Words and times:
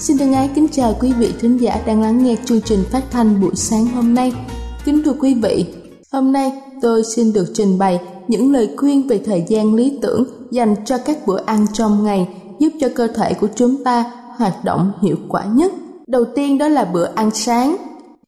Xin 0.00 0.18
Thân 0.18 0.32
ái 0.32 0.50
kính 0.54 0.68
chào 0.72 0.94
quý 1.00 1.12
vị 1.12 1.32
thính 1.40 1.56
giả 1.56 1.80
đang 1.86 2.02
lắng 2.02 2.24
nghe 2.24 2.36
chương 2.44 2.60
trình 2.60 2.84
phát 2.90 3.02
thanh 3.10 3.40
buổi 3.40 3.54
sáng 3.54 3.86
hôm 3.86 4.14
nay. 4.14 4.32
Kính 4.84 5.02
thưa 5.04 5.12
quý 5.20 5.34
vị, 5.34 5.66
hôm 6.12 6.32
nay 6.32 6.52
tôi 6.82 7.02
xin 7.04 7.32
được 7.32 7.46
trình 7.54 7.78
bày 7.78 8.00
những 8.28 8.52
lời 8.52 8.70
khuyên 8.76 9.08
về 9.08 9.20
thời 9.26 9.44
gian 9.48 9.74
lý 9.74 9.98
tưởng 10.02 10.24
dành 10.50 10.74
cho 10.84 10.98
các 10.98 11.26
bữa 11.26 11.40
ăn 11.46 11.66
trong 11.72 12.04
ngày 12.04 12.28
giúp 12.58 12.68
cho 12.80 12.88
cơ 12.94 13.06
thể 13.06 13.34
của 13.34 13.48
chúng 13.54 13.84
ta 13.84 14.12
hoạt 14.36 14.64
động 14.64 14.92
hiệu 15.02 15.16
quả 15.28 15.44
nhất. 15.44 15.72
Đầu 16.06 16.24
tiên 16.24 16.58
đó 16.58 16.68
là 16.68 16.84
bữa 16.84 17.08
ăn 17.14 17.30
sáng. 17.30 17.76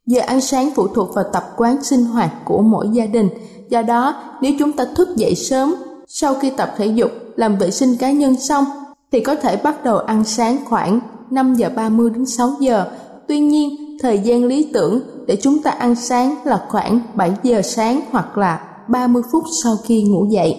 Giờ 0.06 0.20
ăn 0.20 0.40
sáng 0.40 0.70
phụ 0.74 0.88
thuộc 0.88 1.14
vào 1.14 1.24
tập 1.32 1.44
quán 1.56 1.84
sinh 1.84 2.04
hoạt 2.04 2.30
của 2.44 2.62
mỗi 2.62 2.88
gia 2.92 3.06
đình. 3.06 3.28
Do 3.68 3.82
đó, 3.82 4.14
nếu 4.42 4.52
chúng 4.58 4.72
ta 4.72 4.84
thức 4.96 5.08
dậy 5.16 5.34
sớm, 5.34 5.74
sau 6.08 6.34
khi 6.34 6.50
tập 6.50 6.74
thể 6.76 6.86
dục, 6.86 7.10
làm 7.36 7.58
vệ 7.58 7.70
sinh 7.70 7.96
cá 7.96 8.10
nhân 8.10 8.36
xong, 8.36 8.64
thì 9.12 9.20
có 9.20 9.34
thể 9.34 9.56
bắt 9.56 9.84
đầu 9.84 9.98
ăn 9.98 10.24
sáng 10.24 10.56
khoảng 10.64 11.00
5 11.30 11.54
giờ 11.54 11.70
30 11.76 12.10
đến 12.10 12.26
6 12.26 12.50
giờ. 12.60 12.84
Tuy 13.28 13.40
nhiên, 13.40 13.70
thời 14.02 14.18
gian 14.18 14.44
lý 14.44 14.70
tưởng 14.72 15.00
để 15.26 15.36
chúng 15.42 15.62
ta 15.62 15.70
ăn 15.70 15.94
sáng 15.94 16.34
là 16.44 16.66
khoảng 16.68 17.00
7 17.14 17.32
giờ 17.42 17.62
sáng 17.62 18.00
hoặc 18.10 18.38
là 18.38 18.60
30 18.88 19.22
phút 19.32 19.44
sau 19.62 19.72
khi 19.84 20.02
ngủ 20.02 20.26
dậy. 20.30 20.56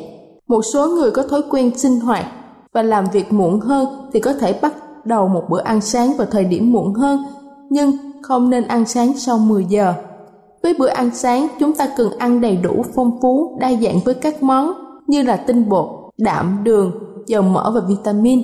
Một 0.48 0.62
số 0.74 0.88
người 0.88 1.12
có 1.12 1.24
thói 1.24 1.42
quen 1.50 1.78
sinh 1.78 2.00
hoạt 2.00 2.26
và 2.74 2.82
làm 2.82 3.06
việc 3.14 3.34
muộn 3.34 3.59
hơn 3.59 3.88
thì 4.14 4.20
có 4.20 4.34
thể 4.34 4.59
bắt 4.62 4.74
đầu 5.06 5.28
một 5.28 5.44
bữa 5.50 5.62
ăn 5.62 5.82
sáng 5.82 6.14
vào 6.18 6.28
thời 6.32 6.46
điểm 6.46 6.72
muộn 6.72 6.94
hơn, 6.94 7.24
nhưng 7.70 7.92
không 8.22 8.50
nên 8.50 8.68
ăn 8.68 8.86
sáng 8.86 9.18
sau 9.18 9.38
10 9.38 9.66
giờ. 9.66 9.94
Với 10.64 10.74
bữa 10.80 10.88
ăn 10.88 11.09
sáng, 11.14 11.48
chúng 11.59 11.74
ta 11.74 11.90
cần 11.98 12.18
ăn 12.18 12.42
đầy 12.42 12.58
đủ 12.58 12.86
phong 12.96 13.20
phú, 13.22 13.58
đa 13.59 13.72
dạng 13.82 14.00
với 14.06 14.14
các 14.14 14.44
món 14.44 14.74
như 15.08 15.24
là 15.24 15.36
tinh 15.36 15.70
bột, 15.70 15.90
đạm, 16.18 16.59
đường, 16.64 16.92
dầu 17.28 17.42
mỡ 17.42 17.72
và 17.72 17.82
vitamin. 17.88 18.42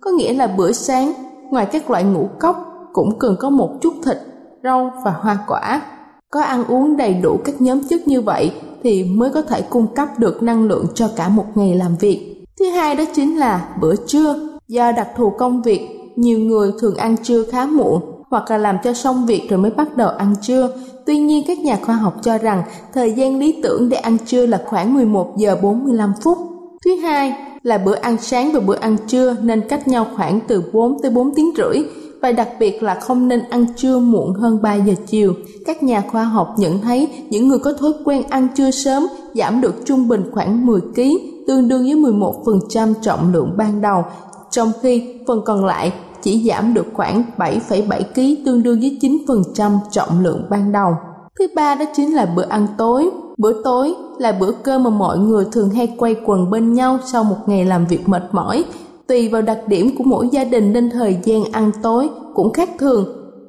Có 0.00 0.10
nghĩa 0.10 0.34
là 0.34 0.46
bữa 0.46 0.72
sáng 0.72 1.12
ngoài 1.50 1.66
các 1.66 1.90
loại 1.90 2.04
ngũ 2.04 2.28
cốc 2.38 2.56
cũng 2.92 3.18
cần 3.18 3.36
có 3.40 3.50
một 3.50 3.70
chút 3.80 3.94
thịt, 4.04 4.18
rau 4.64 4.92
và 5.04 5.10
hoa 5.10 5.38
quả. 5.46 5.82
Có 6.30 6.42
ăn 6.42 6.64
uống 6.64 6.96
đầy 6.96 7.14
đủ 7.14 7.38
các 7.44 7.60
nhóm 7.60 7.80
chất 7.88 8.08
như 8.08 8.20
vậy 8.20 8.52
thì 8.82 9.04
mới 9.04 9.30
có 9.30 9.42
thể 9.42 9.62
cung 9.62 9.94
cấp 9.94 10.08
được 10.18 10.42
năng 10.42 10.64
lượng 10.64 10.86
cho 10.94 11.08
cả 11.16 11.28
một 11.28 11.44
ngày 11.54 11.74
làm 11.74 11.96
việc. 12.00 12.44
Thứ 12.58 12.70
hai 12.70 12.94
đó 12.94 13.04
chính 13.14 13.38
là 13.38 13.68
bữa 13.80 13.96
trưa. 14.06 14.34
Do 14.68 14.92
đặc 14.92 15.08
thù 15.16 15.30
công 15.30 15.62
việc, 15.62 15.88
nhiều 16.16 16.38
người 16.38 16.72
thường 16.80 16.96
ăn 16.96 17.16
trưa 17.22 17.44
khá 17.44 17.66
muộn 17.66 18.02
hoặc 18.30 18.50
là 18.50 18.58
làm 18.58 18.76
cho 18.84 18.92
xong 18.92 19.26
việc 19.26 19.46
rồi 19.50 19.58
mới 19.58 19.70
bắt 19.70 19.96
đầu 19.96 20.08
ăn 20.08 20.34
trưa. 20.42 20.70
Tuy 21.06 21.18
nhiên 21.18 21.44
các 21.46 21.58
nhà 21.58 21.78
khoa 21.82 21.94
học 21.94 22.14
cho 22.22 22.38
rằng 22.38 22.62
thời 22.94 23.12
gian 23.12 23.38
lý 23.38 23.60
tưởng 23.62 23.88
để 23.88 23.96
ăn 23.96 24.16
trưa 24.26 24.46
là 24.46 24.62
khoảng 24.66 24.94
11 24.94 25.34
giờ 25.36 25.56
45 25.62 26.12
phút. 26.22 26.38
Thứ 26.86 26.96
hai 26.96 27.34
là 27.62 27.78
bữa 27.78 27.94
ăn 27.94 28.16
sáng 28.20 28.50
và 28.52 28.60
bữa 28.60 28.76
ăn 28.76 28.96
trưa 29.06 29.36
nên 29.42 29.68
cách 29.68 29.88
nhau 29.88 30.06
khoảng 30.16 30.40
từ 30.48 30.62
4 30.72 31.02
tới 31.02 31.10
4 31.10 31.34
tiếng 31.34 31.50
rưỡi 31.56 31.82
và 32.22 32.32
đặc 32.32 32.48
biệt 32.58 32.82
là 32.82 32.94
không 32.94 33.28
nên 33.28 33.42
ăn 33.50 33.66
trưa 33.76 33.98
muộn 33.98 34.34
hơn 34.34 34.62
3 34.62 34.74
giờ 34.74 34.94
chiều. 35.06 35.34
Các 35.66 35.82
nhà 35.82 36.02
khoa 36.10 36.24
học 36.24 36.54
nhận 36.58 36.80
thấy 36.80 37.08
những 37.30 37.48
người 37.48 37.58
có 37.58 37.72
thói 37.72 37.92
quen 38.04 38.22
ăn 38.28 38.48
trưa 38.56 38.70
sớm 38.70 39.06
giảm 39.34 39.60
được 39.60 39.74
trung 39.84 40.08
bình 40.08 40.30
khoảng 40.32 40.66
10 40.66 40.80
kg, 40.80 41.02
tương 41.46 41.68
đương 41.68 41.82
với 41.82 41.94
11% 41.94 42.94
trọng 43.02 43.32
lượng 43.32 43.50
ban 43.56 43.80
đầu, 43.80 44.04
trong 44.50 44.72
khi 44.82 45.14
phần 45.26 45.42
còn 45.44 45.64
lại 45.64 45.92
chỉ 46.22 46.48
giảm 46.48 46.74
được 46.74 46.86
khoảng 46.94 47.22
7,7 47.36 48.02
kg 48.14 48.44
tương 48.44 48.62
đương 48.62 48.80
với 48.80 48.98
9% 49.00 49.78
trọng 49.90 50.20
lượng 50.22 50.46
ban 50.50 50.72
đầu. 50.72 50.90
Thứ 51.38 51.46
ba 51.54 51.74
đó 51.74 51.84
chính 51.96 52.14
là 52.14 52.26
bữa 52.36 52.46
ăn 52.48 52.66
tối. 52.78 53.10
Bữa 53.38 53.62
tối 53.64 53.94
là 54.18 54.32
bữa 54.32 54.52
cơm 54.52 54.82
mà 54.82 54.90
mọi 54.90 55.18
người 55.18 55.44
thường 55.52 55.70
hay 55.70 55.94
quay 55.96 56.16
quần 56.24 56.50
bên 56.50 56.72
nhau 56.72 56.98
sau 57.04 57.24
một 57.24 57.36
ngày 57.46 57.64
làm 57.64 57.86
việc 57.86 58.08
mệt 58.08 58.22
mỏi. 58.32 58.64
Tùy 59.06 59.28
vào 59.28 59.42
đặc 59.42 59.58
điểm 59.66 59.96
của 59.98 60.04
mỗi 60.04 60.28
gia 60.32 60.44
đình 60.44 60.72
nên 60.72 60.90
thời 60.90 61.18
gian 61.24 61.44
ăn 61.52 61.70
tối 61.82 62.08
cũng 62.34 62.52
khác 62.52 62.70
thường. 62.78 63.06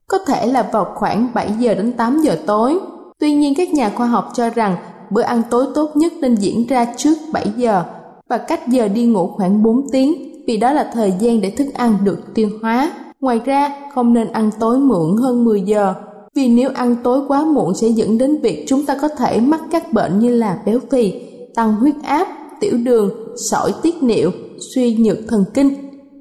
Có 0.07 0.17
thể 0.27 0.45
là 0.45 0.69
vào 0.71 0.85
khoảng 0.95 1.27
7 1.33 1.51
giờ 1.59 1.73
đến 1.73 1.93
8 1.93 2.21
giờ 2.21 2.37
tối. 2.45 2.79
Tuy 3.19 3.35
nhiên 3.35 3.53
các 3.57 3.73
nhà 3.73 3.91
khoa 3.95 4.07
học 4.07 4.29
cho 4.33 4.49
rằng 4.49 4.75
bữa 5.09 5.21
ăn 5.21 5.41
tối 5.49 5.65
tốt 5.75 5.91
nhất 5.95 6.13
nên 6.21 6.35
diễn 6.35 6.67
ra 6.67 6.85
trước 6.97 7.17
7 7.33 7.51
giờ 7.57 7.83
và 8.29 8.37
cách 8.37 8.67
giờ 8.67 8.87
đi 8.87 9.05
ngủ 9.05 9.27
khoảng 9.27 9.63
4 9.63 9.81
tiếng 9.91 10.13
vì 10.47 10.57
đó 10.57 10.71
là 10.71 10.91
thời 10.93 11.13
gian 11.19 11.41
để 11.41 11.49
thức 11.49 11.67
ăn 11.73 11.97
được 12.03 12.19
tiêu 12.33 12.49
hóa. 12.61 12.91
Ngoài 13.21 13.41
ra, 13.45 13.71
không 13.93 14.13
nên 14.13 14.31
ăn 14.31 14.49
tối 14.59 14.79
muộn 14.79 15.15
hơn 15.15 15.45
10 15.45 15.61
giờ 15.61 15.93
vì 16.37 16.47
nếu 16.47 16.69
ăn 16.73 16.95
tối 17.03 17.21
quá 17.27 17.45
muộn 17.45 17.75
sẽ 17.75 17.87
dẫn 17.87 18.17
đến 18.17 18.41
việc 18.41 18.65
chúng 18.67 18.85
ta 18.85 18.97
có 19.01 19.07
thể 19.07 19.39
mắc 19.39 19.61
các 19.71 19.93
bệnh 19.93 20.19
như 20.19 20.35
là 20.35 20.59
béo 20.65 20.79
phì, 20.91 21.13
tăng 21.55 21.75
huyết 21.75 21.95
áp, 22.03 22.27
tiểu 22.59 22.77
đường, 22.83 23.09
sỏi 23.49 23.73
tiết 23.81 24.03
niệu, 24.03 24.31
suy 24.75 24.95
nhược 24.95 25.17
thần 25.27 25.45
kinh. 25.53 25.69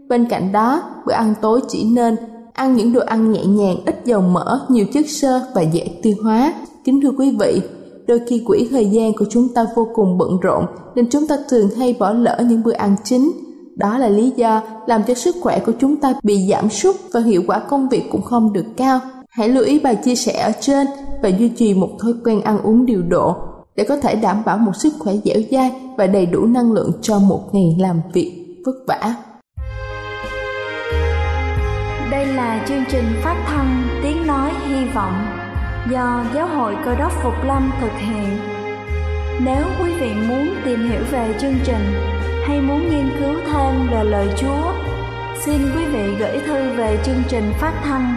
Bên 0.08 0.26
cạnh 0.28 0.52
đó, 0.52 0.82
bữa 1.06 1.12
ăn 1.12 1.34
tối 1.42 1.60
chỉ 1.68 1.84
nên 1.84 2.16
ăn 2.52 2.76
những 2.76 2.92
đồ 2.92 3.00
ăn 3.00 3.32
nhẹ 3.32 3.44
nhàng, 3.44 3.76
ít 3.86 4.02
dầu 4.04 4.20
mỡ, 4.20 4.66
nhiều 4.68 4.86
chất 4.92 5.06
xơ 5.08 5.40
và 5.54 5.62
dễ 5.62 5.88
tiêu 6.02 6.14
hóa. 6.22 6.54
Kính 6.84 7.00
thưa 7.00 7.12
quý 7.18 7.36
vị, 7.40 7.60
đôi 8.06 8.20
khi 8.26 8.42
quỹ 8.46 8.68
thời 8.70 8.86
gian 8.86 9.12
của 9.12 9.24
chúng 9.30 9.48
ta 9.54 9.66
vô 9.76 9.88
cùng 9.94 10.18
bận 10.18 10.38
rộn 10.42 10.64
nên 10.94 11.10
chúng 11.10 11.26
ta 11.26 11.36
thường 11.48 11.68
hay 11.76 11.96
bỏ 11.98 12.12
lỡ 12.12 12.44
những 12.48 12.62
bữa 12.62 12.72
ăn 12.72 12.96
chính. 13.04 13.32
Đó 13.76 13.98
là 13.98 14.08
lý 14.08 14.32
do 14.36 14.62
làm 14.86 15.02
cho 15.08 15.14
sức 15.14 15.36
khỏe 15.40 15.58
của 15.58 15.72
chúng 15.80 15.96
ta 15.96 16.14
bị 16.22 16.48
giảm 16.50 16.70
sút 16.70 16.96
và 17.12 17.20
hiệu 17.20 17.42
quả 17.46 17.58
công 17.58 17.88
việc 17.88 18.02
cũng 18.10 18.22
không 18.22 18.52
được 18.52 18.64
cao. 18.76 19.00
Hãy 19.36 19.48
lưu 19.48 19.64
ý 19.64 19.78
bài 19.78 19.96
chia 19.96 20.14
sẻ 20.14 20.32
ở 20.32 20.52
trên 20.60 20.86
và 21.22 21.28
duy 21.28 21.48
trì 21.48 21.74
một 21.74 21.90
thói 22.02 22.12
quen 22.24 22.42
ăn 22.42 22.58
uống 22.62 22.86
điều 22.86 23.02
độ 23.02 23.36
để 23.76 23.84
có 23.84 23.96
thể 23.96 24.14
đảm 24.14 24.42
bảo 24.46 24.58
một 24.58 24.72
sức 24.76 24.92
khỏe 24.98 25.14
dẻo 25.24 25.36
dai 25.50 25.70
và 25.96 26.06
đầy 26.06 26.26
đủ 26.26 26.46
năng 26.46 26.72
lượng 26.72 26.92
cho 27.02 27.18
một 27.18 27.40
ngày 27.52 27.76
làm 27.78 28.00
việc 28.12 28.56
vất 28.66 28.72
vả. 28.86 29.14
Đây 32.10 32.26
là 32.26 32.64
chương 32.68 32.84
trình 32.88 33.04
phát 33.22 33.44
thanh 33.46 33.82
Tiếng 34.02 34.26
Nói 34.26 34.50
Hy 34.68 34.88
Vọng 34.94 35.26
do 35.90 36.24
Giáo 36.34 36.46
hội 36.46 36.76
Cơ 36.84 36.94
đốc 36.94 37.12
Phục 37.22 37.34
Lâm 37.46 37.70
thực 37.80 37.92
hiện. 37.98 38.38
Nếu 39.44 39.64
quý 39.82 39.90
vị 40.00 40.10
muốn 40.28 40.48
tìm 40.64 40.90
hiểu 40.90 41.02
về 41.10 41.34
chương 41.40 41.56
trình 41.64 41.94
hay 42.46 42.60
muốn 42.60 42.80
nghiên 42.90 43.10
cứu 43.20 43.34
thêm 43.46 43.88
về 43.90 44.04
lời 44.04 44.28
Chúa, 44.36 44.72
xin 45.44 45.58
quý 45.76 45.84
vị 45.84 46.14
gửi 46.18 46.38
thư 46.46 46.76
về 46.76 46.98
chương 47.04 47.22
trình 47.28 47.52
phát 47.60 47.80
thanh 47.84 48.16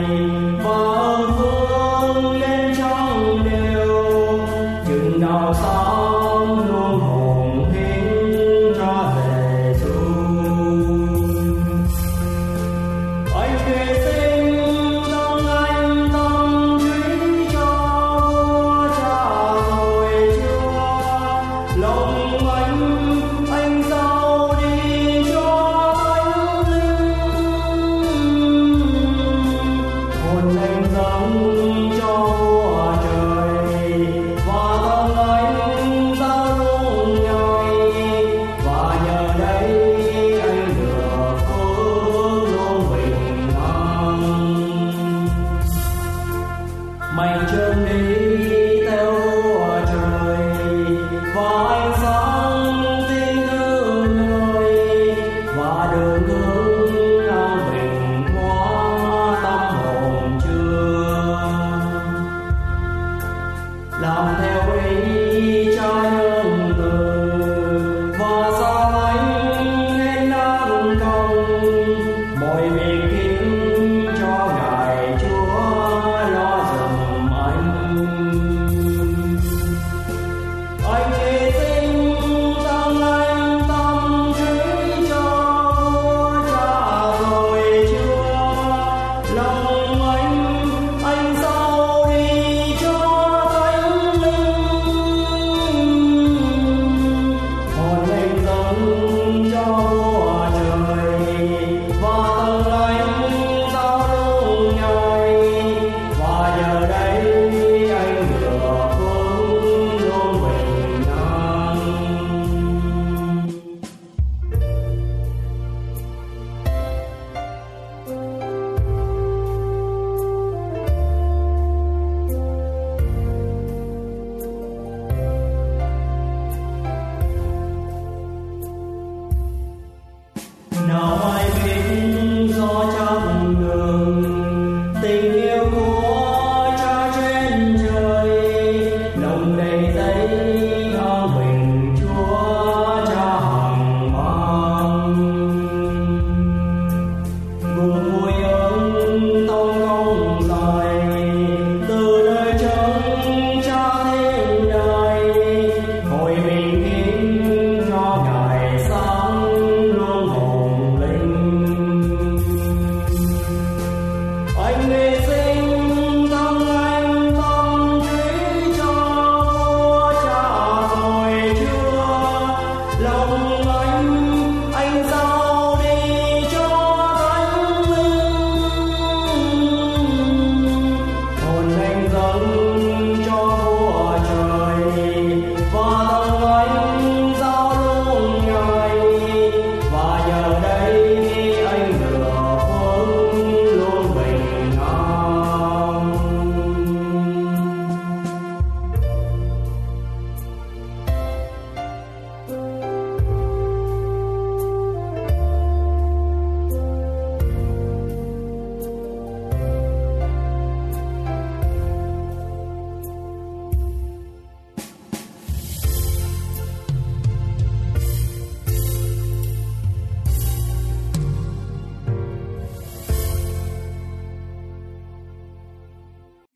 Amen. 0.00 0.39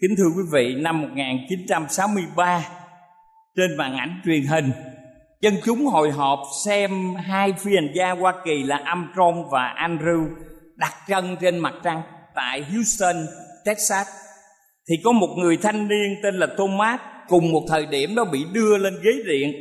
Kính 0.08 0.16
thưa 0.18 0.28
quý 0.37 0.42
vị, 0.52 0.75
năm 0.75 1.02
1963 1.02 2.68
trên 3.56 3.76
màn 3.76 3.96
ảnh 3.96 4.20
truyền 4.25 4.42
hình, 4.42 4.70
dân 5.40 5.54
chúng 5.64 5.87
hồi 5.87 6.11
họp 6.11 6.38
xem 6.64 7.14
hai 7.14 7.52
phi 7.52 7.75
hành 7.75 7.88
gia 7.94 8.11
Hoa 8.11 8.34
Kỳ 8.44 8.62
là 8.62 8.80
Armstrong 8.84 9.50
và 9.50 9.75
Andrew 9.88 10.28
đặt 10.76 10.92
chân 11.08 11.37
trên 11.40 11.58
mặt 11.58 11.75
trăng 11.84 12.02
tại 12.34 12.62
Houston, 12.62 13.16
Texas. 13.64 14.06
Thì 14.88 14.94
có 15.04 15.12
một 15.12 15.28
người 15.38 15.56
thanh 15.56 15.88
niên 15.88 16.16
tên 16.23 16.34
là 16.34 16.46
Thomas 16.58 17.00
cùng 17.28 17.52
một 17.52 17.62
thời 17.68 17.87
điểm 17.87 18.14
đó 18.14 18.25
bị 18.32 18.44
đưa 18.52 18.76
lên 18.76 18.94
ghế 19.04 19.12
điện 19.26 19.52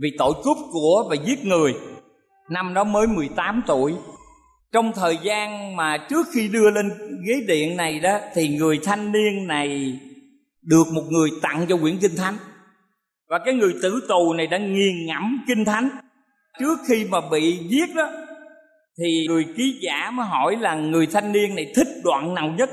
vì 0.00 0.10
tội 0.18 0.32
cướp 0.44 0.56
của 0.72 1.04
và 1.10 1.16
giết 1.26 1.44
người. 1.44 1.74
Năm 2.50 2.74
đó 2.74 2.84
mới 2.84 3.06
18 3.06 3.62
tuổi 3.66 3.94
trong 4.72 4.92
thời 4.94 5.18
gian 5.22 5.76
mà 5.76 5.96
trước 6.08 6.26
khi 6.34 6.48
đưa 6.48 6.70
lên 6.70 6.90
ghế 7.28 7.34
điện 7.48 7.76
này 7.76 8.00
đó, 8.00 8.18
thì 8.34 8.48
người 8.48 8.80
thanh 8.84 9.12
niên 9.12 9.46
này 9.46 9.98
được 10.62 10.84
một 10.92 11.02
người 11.10 11.30
tặng 11.42 11.66
cho 11.68 11.76
quyển 11.76 11.98
kinh 11.98 12.16
thánh. 12.16 12.36
Và 13.28 13.38
cái 13.44 13.54
người 13.54 13.74
tử 13.82 14.00
tù 14.08 14.32
này 14.32 14.46
đã 14.46 14.58
nghiền 14.58 15.06
ngẫm 15.06 15.44
kinh 15.48 15.64
thánh. 15.64 15.88
Trước 16.58 16.78
khi 16.88 17.04
mà 17.04 17.18
bị 17.30 17.58
giết 17.68 17.94
đó, 17.94 18.10
thì 18.98 19.26
người 19.28 19.46
ký 19.56 19.78
giả 19.82 20.10
mới 20.10 20.26
hỏi 20.26 20.56
là 20.56 20.74
người 20.74 21.06
thanh 21.06 21.32
niên 21.32 21.54
này 21.54 21.72
thích 21.76 21.88
đoạn 22.04 22.34
nào 22.34 22.48
nhất? 22.58 22.70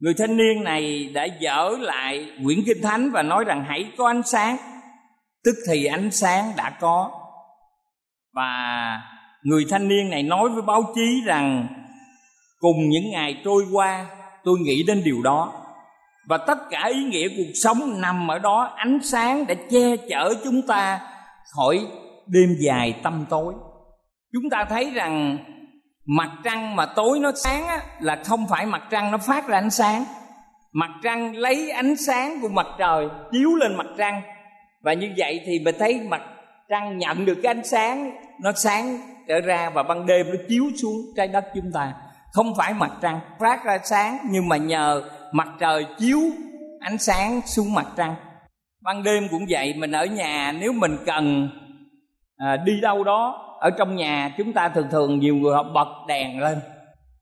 Người 0.00 0.14
thanh 0.18 0.36
niên 0.36 0.64
này 0.64 1.10
đã 1.14 1.24
dở 1.40 1.70
lại 1.80 2.30
quyển 2.44 2.58
kinh 2.66 2.82
thánh 2.82 3.10
và 3.10 3.22
nói 3.22 3.44
rằng 3.44 3.64
hãy 3.68 3.92
có 3.96 4.06
ánh 4.06 4.22
sáng. 4.22 4.56
Tức 5.44 5.54
thì 5.68 5.84
ánh 5.84 6.10
sáng 6.10 6.52
đã 6.56 6.70
có. 6.80 7.10
Và 8.34 9.00
người 9.42 9.64
thanh 9.70 9.88
niên 9.88 10.10
này 10.10 10.22
nói 10.22 10.48
với 10.48 10.62
báo 10.62 10.82
chí 10.94 11.22
rằng 11.24 11.68
cùng 12.58 12.88
những 12.88 13.10
ngày 13.10 13.40
trôi 13.44 13.64
qua 13.72 14.06
tôi 14.44 14.58
nghĩ 14.58 14.82
đến 14.86 15.02
điều 15.04 15.22
đó. 15.22 15.52
Và 16.28 16.38
tất 16.38 16.58
cả 16.70 16.90
ý 16.94 17.04
nghĩa 17.04 17.28
cuộc 17.28 17.52
sống 17.62 18.00
nằm 18.00 18.30
ở 18.30 18.38
đó 18.38 18.72
ánh 18.76 18.98
sáng 19.02 19.46
đã 19.46 19.54
che 19.70 19.96
chở 20.08 20.34
chúng 20.44 20.62
ta 20.66 21.00
khỏi 21.56 21.78
đêm 22.26 22.56
dài 22.60 22.94
tăm 23.02 23.26
tối. 23.30 23.54
Chúng 24.32 24.50
ta 24.50 24.64
thấy 24.64 24.90
rằng 24.90 25.38
mặt 26.06 26.30
trăng 26.44 26.76
mà 26.76 26.86
tối 26.86 27.18
nó 27.20 27.32
sáng 27.44 27.66
á, 27.66 27.80
là 28.00 28.22
không 28.24 28.46
phải 28.50 28.66
mặt 28.66 28.82
trăng 28.90 29.10
nó 29.10 29.18
phát 29.18 29.48
ra 29.48 29.58
ánh 29.58 29.70
sáng. 29.70 30.04
Mặt 30.72 30.90
trăng 31.02 31.36
lấy 31.36 31.70
ánh 31.70 31.96
sáng 31.96 32.38
của 32.42 32.48
mặt 32.48 32.66
trời 32.78 33.08
chiếu 33.32 33.54
lên 33.54 33.76
mặt 33.76 33.86
trăng. 33.98 34.22
Và 34.82 34.92
như 34.92 35.10
vậy 35.16 35.40
thì 35.46 35.58
mình 35.58 35.74
thấy 35.78 36.00
mặt 36.00 36.22
trăng 36.68 36.98
nhận 36.98 37.24
được 37.24 37.38
cái 37.42 37.54
ánh 37.54 37.64
sáng 37.64 38.10
nó 38.42 38.52
sáng 38.52 38.98
trở 39.30 39.40
ra 39.40 39.70
và 39.70 39.82
ban 39.82 40.06
đêm 40.06 40.26
nó 40.30 40.36
chiếu 40.48 40.64
xuống 40.82 40.96
trái 41.16 41.28
đất 41.28 41.44
chúng 41.54 41.72
ta. 41.72 41.92
Không 42.32 42.54
phải 42.56 42.74
mặt 42.74 42.90
trăng 43.02 43.20
phát 43.38 43.64
ra 43.64 43.78
sáng 43.84 44.18
nhưng 44.30 44.48
mà 44.48 44.56
nhờ 44.56 45.02
mặt 45.32 45.48
trời 45.60 45.86
chiếu 45.98 46.18
ánh 46.80 46.98
sáng 46.98 47.40
xuống 47.46 47.74
mặt 47.74 47.86
trăng. 47.96 48.14
Ban 48.82 49.02
đêm 49.02 49.28
cũng 49.30 49.46
vậy 49.48 49.74
mình 49.76 49.92
ở 49.92 50.04
nhà 50.04 50.52
nếu 50.60 50.72
mình 50.72 50.96
cần 51.06 51.48
à, 52.36 52.56
đi 52.56 52.80
đâu 52.82 53.04
đó 53.04 53.46
ở 53.60 53.70
trong 53.78 53.96
nhà 53.96 54.34
chúng 54.38 54.52
ta 54.52 54.68
thường 54.68 54.88
thường 54.90 55.18
nhiều 55.18 55.36
người 55.36 55.54
họ 55.54 55.62
bật 55.62 55.88
đèn 56.08 56.40
lên. 56.40 56.58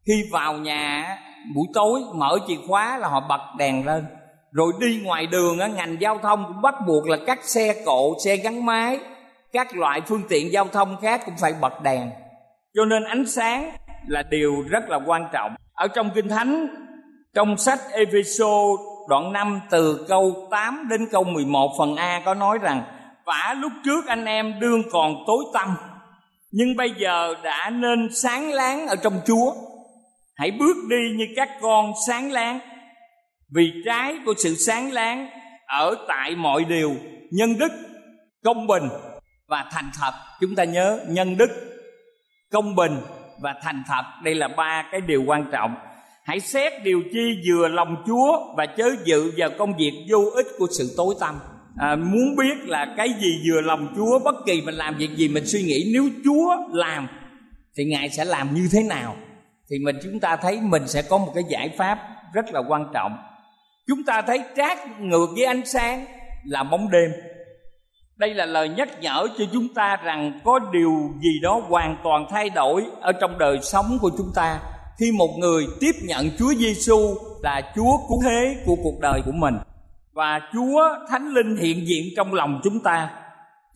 Khi 0.06 0.22
vào 0.32 0.54
nhà 0.54 1.18
buổi 1.54 1.66
tối 1.74 2.00
mở 2.14 2.38
chìa 2.48 2.56
khóa 2.68 2.98
là 2.98 3.08
họ 3.08 3.20
bật 3.28 3.40
đèn 3.58 3.86
lên. 3.86 4.06
Rồi 4.52 4.72
đi 4.80 5.00
ngoài 5.04 5.26
đường 5.26 5.58
ngành 5.76 5.96
giao 6.00 6.18
thông 6.18 6.44
cũng 6.48 6.62
bắt 6.62 6.74
buộc 6.86 7.08
là 7.08 7.16
các 7.26 7.44
xe 7.44 7.74
cộ 7.86 8.14
xe 8.24 8.36
gắn 8.36 8.66
máy 8.66 8.98
các 9.52 9.76
loại 9.76 10.00
phương 10.00 10.22
tiện 10.28 10.52
giao 10.52 10.68
thông 10.68 10.96
khác 11.02 11.22
cũng 11.24 11.34
phải 11.40 11.52
bật 11.60 11.82
đèn. 11.82 12.10
Cho 12.74 12.84
nên 12.84 13.04
ánh 13.04 13.26
sáng 13.26 13.70
là 14.06 14.22
điều 14.22 14.64
rất 14.70 14.88
là 14.88 15.00
quan 15.06 15.28
trọng. 15.32 15.54
Ở 15.72 15.88
trong 15.88 16.10
kinh 16.14 16.28
thánh, 16.28 16.68
trong 17.34 17.56
sách 17.56 17.80
Epheso 17.92 18.54
đoạn 19.08 19.32
5 19.32 19.60
từ 19.70 20.06
câu 20.08 20.48
8 20.50 20.86
đến 20.90 21.06
câu 21.10 21.24
11 21.24 21.70
phần 21.78 21.96
A 21.96 22.22
có 22.24 22.34
nói 22.34 22.58
rằng, 22.62 22.82
vả 23.26 23.54
lúc 23.58 23.72
trước 23.84 24.06
anh 24.06 24.24
em 24.24 24.60
đương 24.60 24.82
còn 24.92 25.14
tối 25.26 25.44
tăm, 25.54 25.76
nhưng 26.50 26.76
bây 26.76 26.90
giờ 26.98 27.34
đã 27.42 27.70
nên 27.70 28.08
sáng 28.12 28.52
láng 28.52 28.88
ở 28.88 28.96
trong 28.96 29.20
Chúa. 29.26 29.52
Hãy 30.36 30.50
bước 30.50 30.76
đi 30.90 31.16
như 31.16 31.24
các 31.36 31.48
con 31.60 31.92
sáng 32.08 32.32
láng. 32.32 32.60
Vì 33.54 33.72
trái 33.84 34.18
của 34.26 34.34
sự 34.36 34.54
sáng 34.54 34.92
láng 34.92 35.28
ở 35.66 35.94
tại 36.08 36.36
mọi 36.36 36.64
điều, 36.64 36.94
nhân 37.30 37.58
đức, 37.58 37.72
công 38.44 38.66
bình 38.66 38.88
và 39.48 39.64
thành 39.70 39.90
thật. 40.00 40.12
Chúng 40.40 40.54
ta 40.54 40.64
nhớ 40.64 41.00
nhân 41.08 41.36
đức 41.36 41.50
công 42.52 42.74
bình 42.74 42.96
và 43.40 43.54
thành 43.62 43.82
thật. 43.88 44.02
Đây 44.24 44.34
là 44.34 44.48
ba 44.48 44.88
cái 44.92 45.00
điều 45.00 45.22
quan 45.26 45.44
trọng. 45.52 45.74
Hãy 46.24 46.40
xét 46.40 46.72
điều 46.82 47.02
chi 47.12 47.42
vừa 47.48 47.68
lòng 47.68 48.02
chúa 48.06 48.54
và 48.56 48.66
chớ 48.66 48.90
dự 49.04 49.32
vào 49.36 49.50
công 49.58 49.76
việc 49.76 49.92
vô 50.10 50.30
ích 50.34 50.46
của 50.58 50.66
sự 50.78 50.94
tối 50.96 51.14
tăm. 51.20 51.38
À, 51.76 51.96
muốn 51.96 52.36
biết 52.36 52.68
là 52.68 52.94
cái 52.96 53.08
gì 53.20 53.42
vừa 53.48 53.60
lòng 53.60 53.94
chúa 53.96 54.18
bất 54.18 54.34
kỳ 54.46 54.60
mình 54.60 54.74
làm 54.74 54.96
việc 54.96 55.10
gì 55.16 55.28
mình 55.28 55.46
suy 55.46 55.62
nghĩ 55.62 55.90
nếu 55.94 56.08
chúa 56.24 56.56
làm 56.72 57.08
thì 57.76 57.84
ngài 57.84 58.10
sẽ 58.10 58.24
làm 58.24 58.54
như 58.54 58.68
thế 58.72 58.82
nào 58.82 59.16
thì 59.70 59.78
mình 59.78 59.96
chúng 60.02 60.20
ta 60.20 60.36
thấy 60.36 60.60
mình 60.60 60.88
sẽ 60.88 61.02
có 61.02 61.18
một 61.18 61.32
cái 61.34 61.44
giải 61.48 61.74
pháp 61.78 61.98
rất 62.32 62.44
là 62.52 62.60
quan 62.68 62.90
trọng. 62.94 63.16
Chúng 63.86 64.04
ta 64.04 64.22
thấy 64.22 64.42
trát 64.56 65.00
ngược 65.00 65.26
với 65.36 65.44
ánh 65.44 65.66
sáng 65.66 66.04
là 66.44 66.62
bóng 66.62 66.90
đêm 66.90 67.10
đây 68.18 68.34
là 68.34 68.46
lời 68.46 68.68
nhắc 68.68 68.88
nhở 69.00 69.28
cho 69.38 69.44
chúng 69.52 69.74
ta 69.74 69.96
rằng 69.96 70.40
có 70.44 70.58
điều 70.72 70.90
gì 71.22 71.40
đó 71.42 71.60
hoàn 71.68 71.96
toàn 72.04 72.26
thay 72.30 72.50
đổi 72.50 72.86
ở 73.00 73.12
trong 73.12 73.38
đời 73.38 73.58
sống 73.62 73.98
của 74.00 74.10
chúng 74.18 74.32
ta 74.34 74.60
khi 74.98 75.12
một 75.12 75.28
người 75.38 75.66
tiếp 75.80 75.92
nhận 76.02 76.30
Chúa 76.38 76.54
Giêsu 76.54 76.98
là 77.42 77.72
Chúa 77.76 77.96
cứu 78.08 78.22
thế 78.22 78.56
của 78.66 78.76
cuộc 78.82 79.00
đời 79.00 79.22
của 79.26 79.32
mình 79.32 79.54
và 80.12 80.40
Chúa 80.52 80.82
Thánh 81.10 81.28
Linh 81.28 81.56
hiện 81.56 81.86
diện 81.88 82.04
trong 82.16 82.34
lòng 82.34 82.60
chúng 82.64 82.80
ta. 82.80 83.10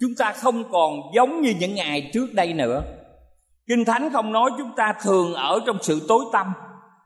Chúng 0.01 0.15
ta 0.19 0.33
không 0.33 0.71
còn 0.71 1.01
giống 1.15 1.41
như 1.41 1.55
những 1.59 1.75
ngày 1.75 2.11
trước 2.13 2.35
đây 2.35 2.53
nữa. 2.53 2.83
Kinh 3.69 3.85
Thánh 3.85 4.13
không 4.13 4.33
nói 4.33 4.51
chúng 4.59 4.71
ta 4.77 4.95
thường 5.03 5.35
ở 5.35 5.61
trong 5.67 5.79
sự 5.83 6.07
tối 6.09 6.25
tăm, 6.33 6.53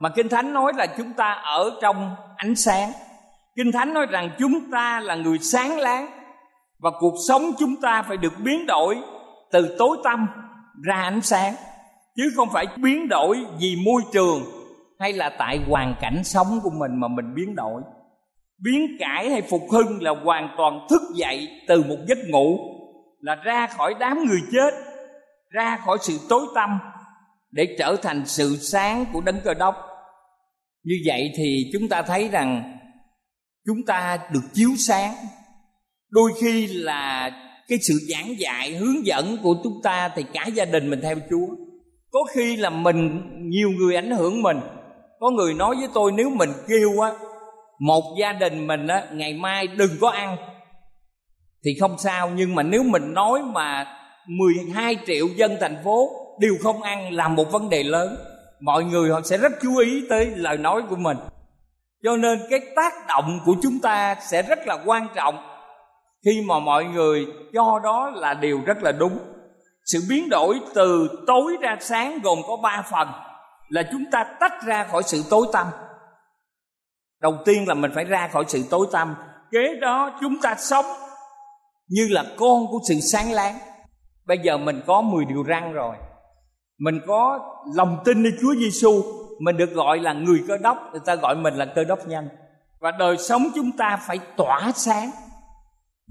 mà 0.01 0.09
Kinh 0.09 0.29
Thánh 0.29 0.53
nói 0.53 0.73
là 0.77 0.87
chúng 0.87 1.13
ta 1.13 1.33
ở 1.33 1.71
trong 1.83 2.17
ánh 2.37 2.55
sáng. 2.55 2.93
Kinh 3.57 3.73
Thánh 3.73 3.95
nói 3.95 4.07
rằng 4.11 4.31
chúng 4.39 4.71
ta 4.73 5.01
là 5.01 5.15
người 5.15 5.39
sáng 5.39 5.79
láng 5.79 6.16
và 6.79 6.91
cuộc 7.01 7.15
sống 7.29 7.43
chúng 7.59 7.81
ta 7.83 8.03
phải 8.03 8.17
được 8.17 8.33
biến 8.45 8.67
đổi 8.67 8.97
từ 9.53 9.77
tối 9.79 9.97
tăm 10.05 10.27
ra 10.83 11.03
ánh 11.03 11.21
sáng. 11.21 11.55
Chứ 12.17 12.23
không 12.37 12.49
phải 12.53 12.67
biến 12.77 13.09
đổi 13.09 13.47
vì 13.61 13.77
môi 13.85 14.03
trường 14.13 14.43
hay 14.99 15.13
là 15.13 15.31
tại 15.39 15.61
hoàn 15.69 15.95
cảnh 16.01 16.25
sống 16.25 16.61
của 16.63 16.71
mình 16.71 17.01
mà 17.01 17.09
mình 17.09 17.35
biến 17.35 17.55
đổi. 17.55 17.83
Biến 18.59 18.97
cải 18.99 19.31
hay 19.31 19.43
phục 19.43 19.63
hưng 19.73 20.03
là 20.03 20.11
hoàn 20.25 20.55
toàn 20.57 20.87
thức 20.91 21.03
dậy 21.15 21.49
từ 21.69 21.85
một 21.89 21.97
giấc 22.09 22.19
ngủ, 22.29 22.59
là 23.21 23.35
ra 23.35 23.67
khỏi 23.67 23.95
đám 24.01 24.25
người 24.25 24.41
chết, 24.53 24.75
ra 25.51 25.79
khỏi 25.87 25.99
sự 26.01 26.19
tối 26.29 26.47
tăm 26.55 26.79
để 27.51 27.77
trở 27.79 27.97
thành 28.03 28.23
sự 28.27 28.57
sáng 28.57 29.05
của 29.13 29.21
đấng 29.21 29.41
cơ 29.45 29.55
đốc. 29.55 29.77
Như 30.85 30.95
vậy 31.07 31.33
thì 31.37 31.71
chúng 31.73 31.89
ta 31.89 32.03
thấy 32.03 32.29
rằng 32.29 32.79
chúng 33.67 33.87
ta 33.87 34.19
được 34.33 34.45
chiếu 34.53 34.71
sáng 34.79 35.15
đôi 36.11 36.31
khi 36.41 36.67
là 36.67 37.31
cái 37.69 37.79
sự 37.89 37.95
giảng 38.13 38.41
dạy, 38.41 38.75
hướng 38.75 39.07
dẫn 39.07 39.39
của 39.43 39.57
chúng 39.65 39.81
ta 39.83 40.09
thì 40.17 40.25
cả 40.33 40.47
gia 40.47 40.65
đình 40.65 40.91
mình 40.91 41.01
theo 41.03 41.17
chúa. 41.31 41.47
Có 42.11 42.21
khi 42.35 42.57
là 42.57 42.71
mình, 42.71 43.23
nhiều 43.51 43.71
người 43.71 43.97
ảnh 43.97 44.11
hưởng 44.11 44.43
mình. 44.43 44.61
Có 45.21 45.31
người 45.31 45.55
nói 45.55 45.77
với 45.77 45.89
tôi, 45.95 46.13
nếu 46.13 46.31
mình 46.31 46.51
kêu 46.69 47.01
á, 47.01 47.11
một 47.81 48.17
gia 48.21 48.33
đình 48.33 48.67
mình 48.67 48.87
á, 48.87 49.07
ngày 49.13 49.35
mai 49.35 49.67
đừng 49.67 49.91
có 50.01 50.11
ăn. 50.11 50.37
Thì 51.65 51.71
không 51.81 51.97
sao, 51.99 52.31
nhưng 52.37 52.55
mà 52.55 52.63
nếu 52.63 52.83
mình 52.83 53.15
nói 53.15 53.41
mà 53.43 53.87
12 54.27 54.97
triệu 55.07 55.27
dân 55.37 55.57
thành 55.61 55.77
phố 55.85 56.11
đều 56.41 56.53
không 56.63 56.83
ăn 56.83 57.13
là 57.13 57.29
một 57.29 57.53
vấn 57.53 57.69
đề 57.69 57.83
lớn. 57.83 58.17
Mọi 58.61 58.85
người 58.85 59.11
họ 59.11 59.21
sẽ 59.25 59.39
rất 59.39 59.53
chú 59.63 59.77
ý 59.77 60.03
tới 60.09 60.27
lời 60.37 60.57
nói 60.57 60.83
của 60.91 60.97
mình. 60.97 61.17
Cho 62.03 62.17
nên 62.17 62.39
cái 62.51 62.61
tác 62.77 62.93
động 63.09 63.39
của 63.45 63.55
chúng 63.63 63.79
ta 63.79 64.17
sẽ 64.31 64.43
rất 64.43 64.67
là 64.67 64.79
quan 64.87 65.07
trọng 65.15 65.56
khi 66.27 66.43
mà 66.47 66.59
mọi 66.59 66.85
người 66.85 67.27
cho 67.53 67.81
đó 67.85 68.11
là 68.15 68.35
điều 68.35 68.61
rất 68.67 68.83
là 68.83 68.93
đúng. 68.93 69.19
Sự 69.85 69.99
biến 70.09 70.29
đổi 70.29 70.61
từ 70.75 71.09
tối 71.27 71.57
ra 71.61 71.77
sáng 71.81 72.19
gồm 72.23 72.39
có 72.49 72.57
ba 72.63 72.83
phần, 72.91 73.09
là 73.69 73.83
chúng 73.93 74.05
ta 74.13 74.25
tách 74.41 74.53
ra 74.67 74.85
khỏi 74.85 75.03
sự 75.03 75.23
tối 75.31 75.47
tăm. 75.53 75.67
Đầu 77.21 77.35
tiên 77.45 77.69
là 77.69 77.75
mình 77.75 77.91
phải 77.95 78.05
ra 78.05 78.29
khỏi 78.33 78.45
sự 78.49 78.63
tối 78.71 78.87
tăm. 78.93 79.15
Kế 79.51 79.75
đó 79.81 80.19
chúng 80.21 80.41
ta 80.43 80.55
sống 80.59 80.85
như 81.89 82.09
là 82.11 82.25
con 82.37 82.67
của 82.67 82.79
sự 82.89 82.95
sáng 83.01 83.33
láng. 83.33 83.59
Bây 84.27 84.39
giờ 84.39 84.57
mình 84.57 84.81
có 84.87 85.01
10 85.01 85.25
điều 85.25 85.43
răng 85.43 85.73
rồi. 85.73 85.97
Mình 86.79 87.01
có 87.07 87.39
lòng 87.75 87.99
tin 88.05 88.23
nơi 88.23 88.33
Chúa 88.41 88.55
Giêsu 88.55 89.03
mình 89.41 89.57
được 89.57 89.73
gọi 89.73 89.99
là 89.99 90.13
người 90.13 90.45
cơ 90.49 90.57
đốc. 90.57 90.79
Người 90.93 91.01
ta 91.07 91.15
gọi 91.15 91.37
mình 91.37 91.55
là 91.55 91.65
cơ 91.65 91.85
đốc 91.85 92.07
nhân. 92.07 92.29
Và 92.81 92.91
đời 92.91 93.17
sống 93.19 93.43
chúng 93.55 93.71
ta 93.79 93.99
phải 94.07 94.19
tỏa 94.37 94.73
sáng 94.75 95.11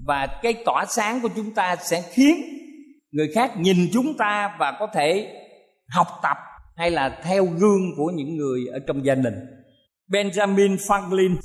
và 0.06 0.26
cái 0.42 0.54
tỏa 0.64 0.84
sáng 0.88 1.20
của 1.20 1.28
chúng 1.36 1.54
ta 1.54 1.76
sẽ 1.76 2.02
khiến 2.10 2.36
người 3.10 3.28
khác 3.34 3.52
nhìn 3.58 3.76
chúng 3.92 4.16
ta 4.18 4.56
và 4.58 4.76
có 4.80 4.86
thể 4.94 5.32
học 5.88 6.06
tập 6.22 6.36
hay 6.76 6.90
là 6.90 7.20
theo 7.24 7.44
gương 7.44 7.96
của 7.96 8.10
những 8.14 8.36
người 8.36 8.60
ở 8.72 8.78
trong 8.86 9.04
gia 9.04 9.14
đình. 9.14 9.34
Benjamin 10.10 10.76
Franklin, 10.76 11.36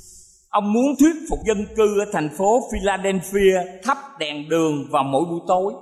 ông 0.48 0.72
muốn 0.72 0.84
thuyết 1.00 1.14
phục 1.30 1.38
dân 1.46 1.66
cư 1.76 2.00
ở 2.00 2.10
thành 2.12 2.28
phố 2.38 2.60
Philadelphia 2.72 3.80
thắp 3.82 3.98
đèn 4.18 4.48
đường 4.48 4.86
vào 4.90 5.04
mỗi 5.04 5.24
buổi 5.24 5.40
tối. 5.48 5.72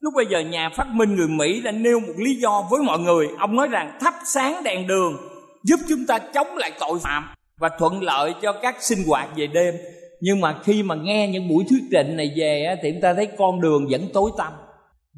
Lúc 0.00 0.14
bây 0.16 0.26
giờ 0.26 0.40
nhà 0.40 0.70
phát 0.76 0.86
minh 0.86 1.16
người 1.16 1.28
Mỹ 1.28 1.62
đã 1.62 1.72
nêu 1.72 2.00
một 2.00 2.12
lý 2.16 2.34
do 2.34 2.66
với 2.70 2.82
mọi 2.82 2.98
người. 2.98 3.28
Ông 3.38 3.56
nói 3.56 3.68
rằng 3.68 3.98
thắp 4.00 4.14
sáng 4.24 4.62
đèn 4.64 4.86
đường 4.86 5.16
giúp 5.64 5.80
chúng 5.88 6.06
ta 6.06 6.18
chống 6.18 6.56
lại 6.56 6.72
tội 6.80 6.98
phạm 7.02 7.28
và 7.60 7.68
thuận 7.78 8.02
lợi 8.02 8.34
cho 8.42 8.52
các 8.62 8.82
sinh 8.82 8.98
hoạt 9.06 9.28
về 9.36 9.46
đêm 9.46 9.74
nhưng 10.20 10.40
mà 10.40 10.58
khi 10.64 10.82
mà 10.82 10.94
nghe 10.94 11.28
những 11.28 11.48
buổi 11.48 11.64
thuyết 11.70 11.82
trình 11.92 12.16
này 12.16 12.32
về 12.36 12.76
thì 12.82 12.92
chúng 12.92 13.00
ta 13.00 13.14
thấy 13.14 13.28
con 13.38 13.60
đường 13.60 13.86
vẫn 13.90 14.08
tối 14.12 14.30
tăm. 14.38 14.52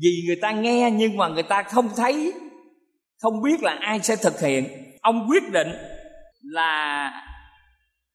Vì 0.02 0.10
người 0.26 0.36
ta 0.42 0.52
nghe 0.52 0.90
nhưng 0.90 1.16
mà 1.16 1.28
người 1.28 1.42
ta 1.42 1.62
không 1.62 1.88
thấy, 1.96 2.32
không 3.22 3.42
biết 3.42 3.62
là 3.62 3.76
ai 3.80 4.00
sẽ 4.00 4.16
thực 4.16 4.40
hiện. 4.40 4.64
Ông 5.00 5.26
quyết 5.30 5.50
định 5.52 5.68
là 6.42 7.10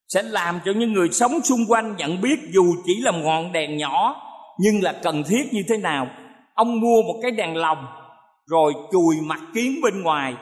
sẽ 0.08 0.24
làm 0.24 0.60
cho 0.66 0.72
những 0.76 0.94
người 0.94 1.10
sống 1.12 1.42
xung 1.44 1.66
quanh 1.68 1.96
nhận 1.98 2.22
biết 2.22 2.40
dù 2.54 2.64
chỉ 2.86 3.02
là 3.02 3.12
một 3.12 3.20
ngọn 3.24 3.52
đèn 3.52 3.78
nhỏ, 3.78 4.22
nhưng 4.60 4.84
là 4.84 4.94
cần 5.04 5.24
thiết 5.24 5.44
như 5.52 5.62
thế 5.70 5.78
nào. 5.78 6.08
Ông 6.54 6.80
mua 6.80 7.02
một 7.02 7.20
cái 7.22 7.32
đèn 7.32 7.56
lồng, 7.56 7.86
rồi 8.46 8.74
chùi 8.92 9.16
mặt 9.22 9.40
kiến 9.56 9.80
bên 9.84 10.02
ngoài, 10.02 10.34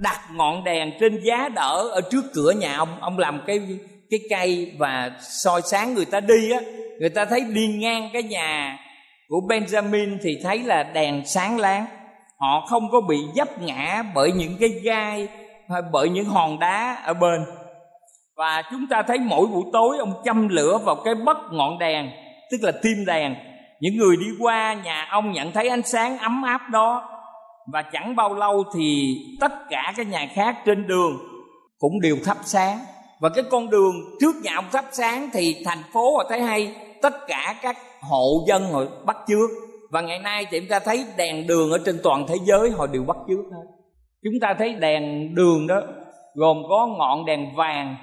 đặt 0.00 0.20
ngọn 0.34 0.64
đèn 0.64 0.92
trên 1.00 1.20
giá 1.24 1.48
đỡ 1.48 1.88
ở 1.92 2.00
trước 2.10 2.24
cửa 2.34 2.50
nhà 2.50 2.76
ông. 2.76 3.00
Ông 3.00 3.18
làm 3.18 3.40
cái 3.46 3.60
cái 4.10 4.20
cây 4.30 4.72
và 4.78 5.10
soi 5.20 5.62
sáng 5.62 5.94
người 5.94 6.04
ta 6.04 6.20
đi 6.20 6.50
á, 6.50 6.60
người 7.00 7.10
ta 7.10 7.24
thấy 7.24 7.40
đi 7.40 7.66
ngang 7.66 8.10
cái 8.12 8.22
nhà 8.22 8.78
của 9.28 9.40
Benjamin 9.48 10.18
thì 10.22 10.38
thấy 10.42 10.58
là 10.58 10.82
đèn 10.82 11.22
sáng 11.26 11.58
láng. 11.58 11.86
Họ 12.38 12.66
không 12.68 12.90
có 12.92 13.00
bị 13.00 13.18
dấp 13.34 13.62
ngã 13.62 14.02
bởi 14.14 14.32
những 14.32 14.56
cái 14.60 14.68
gai 14.68 15.28
hay 15.70 15.82
bởi 15.92 16.08
những 16.08 16.24
hòn 16.24 16.58
đá 16.58 16.94
ở 17.04 17.14
bên. 17.14 17.44
Và 18.36 18.62
chúng 18.70 18.86
ta 18.90 19.02
thấy 19.02 19.18
mỗi 19.18 19.46
buổi 19.46 19.64
tối 19.72 19.98
ông 19.98 20.12
châm 20.24 20.48
lửa 20.48 20.78
vào 20.84 20.96
cái 21.04 21.14
bất 21.14 21.36
ngọn 21.52 21.78
đèn, 21.78 22.10
tức 22.50 22.58
là 22.62 22.72
tim 22.82 23.04
đèn. 23.06 23.34
Những 23.80 23.96
người 23.96 24.16
đi 24.16 24.26
qua 24.40 24.74
nhà 24.74 25.06
ông 25.10 25.32
nhận 25.32 25.52
thấy 25.52 25.68
ánh 25.68 25.82
sáng 25.82 26.18
ấm 26.18 26.42
áp 26.42 26.60
đó. 26.70 27.10
Và 27.72 27.82
chẳng 27.82 28.16
bao 28.16 28.34
lâu 28.34 28.64
thì 28.74 29.16
tất 29.40 29.52
cả 29.70 29.92
các 29.96 30.06
nhà 30.06 30.26
khác 30.34 30.56
trên 30.66 30.86
đường 30.86 31.18
cũng 31.78 32.00
đều 32.00 32.16
thắp 32.24 32.36
sáng 32.44 32.78
và 33.24 33.30
cái 33.34 33.44
con 33.50 33.70
đường 33.70 33.94
trước 34.20 34.34
nhà 34.42 34.52
ông 34.54 34.64
thắp 34.72 34.84
sáng 34.92 35.28
thì 35.32 35.56
thành 35.64 35.82
phố 35.92 36.16
họ 36.16 36.24
thấy 36.28 36.40
hay. 36.40 36.74
Tất 37.02 37.14
cả 37.26 37.54
các 37.62 37.76
hộ 38.00 38.44
dân 38.48 38.72
họ 38.72 38.80
bắt 39.06 39.16
chước. 39.28 39.50
Và 39.90 40.00
ngày 40.00 40.18
nay 40.18 40.46
thì 40.50 40.60
chúng 40.60 40.68
ta 40.68 40.78
thấy 40.78 41.04
đèn 41.16 41.46
đường 41.46 41.70
ở 41.70 41.78
trên 41.86 42.00
toàn 42.02 42.26
thế 42.28 42.34
giới 42.44 42.70
họ 42.70 42.86
đều 42.86 43.02
bắt 43.02 43.16
chước 43.28 43.38
hết. 43.38 43.66
Chúng 44.22 44.32
ta 44.40 44.54
thấy 44.58 44.74
đèn 44.74 45.34
đường 45.34 45.66
đó 45.66 45.80
gồm 46.34 46.56
có 46.68 46.86
ngọn 46.98 47.24
đèn 47.24 47.54
vàng, 47.56 47.96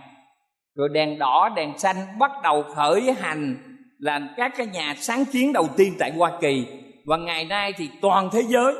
rồi 0.75 0.89
đèn 0.93 1.19
đỏ, 1.19 1.49
đèn 1.55 1.77
xanh 1.77 1.97
bắt 2.19 2.31
đầu 2.43 2.63
khởi 2.75 3.01
hành 3.19 3.57
là 3.99 4.19
các 4.37 4.51
cái 4.57 4.67
nhà 4.67 4.95
sáng 4.97 5.23
kiến 5.25 5.53
đầu 5.53 5.67
tiên 5.77 5.93
tại 5.99 6.11
Hoa 6.17 6.31
Kỳ. 6.41 6.65
Và 7.05 7.17
ngày 7.17 7.45
nay 7.45 7.73
thì 7.77 7.89
toàn 8.01 8.29
thế 8.31 8.41
giới, 8.47 8.73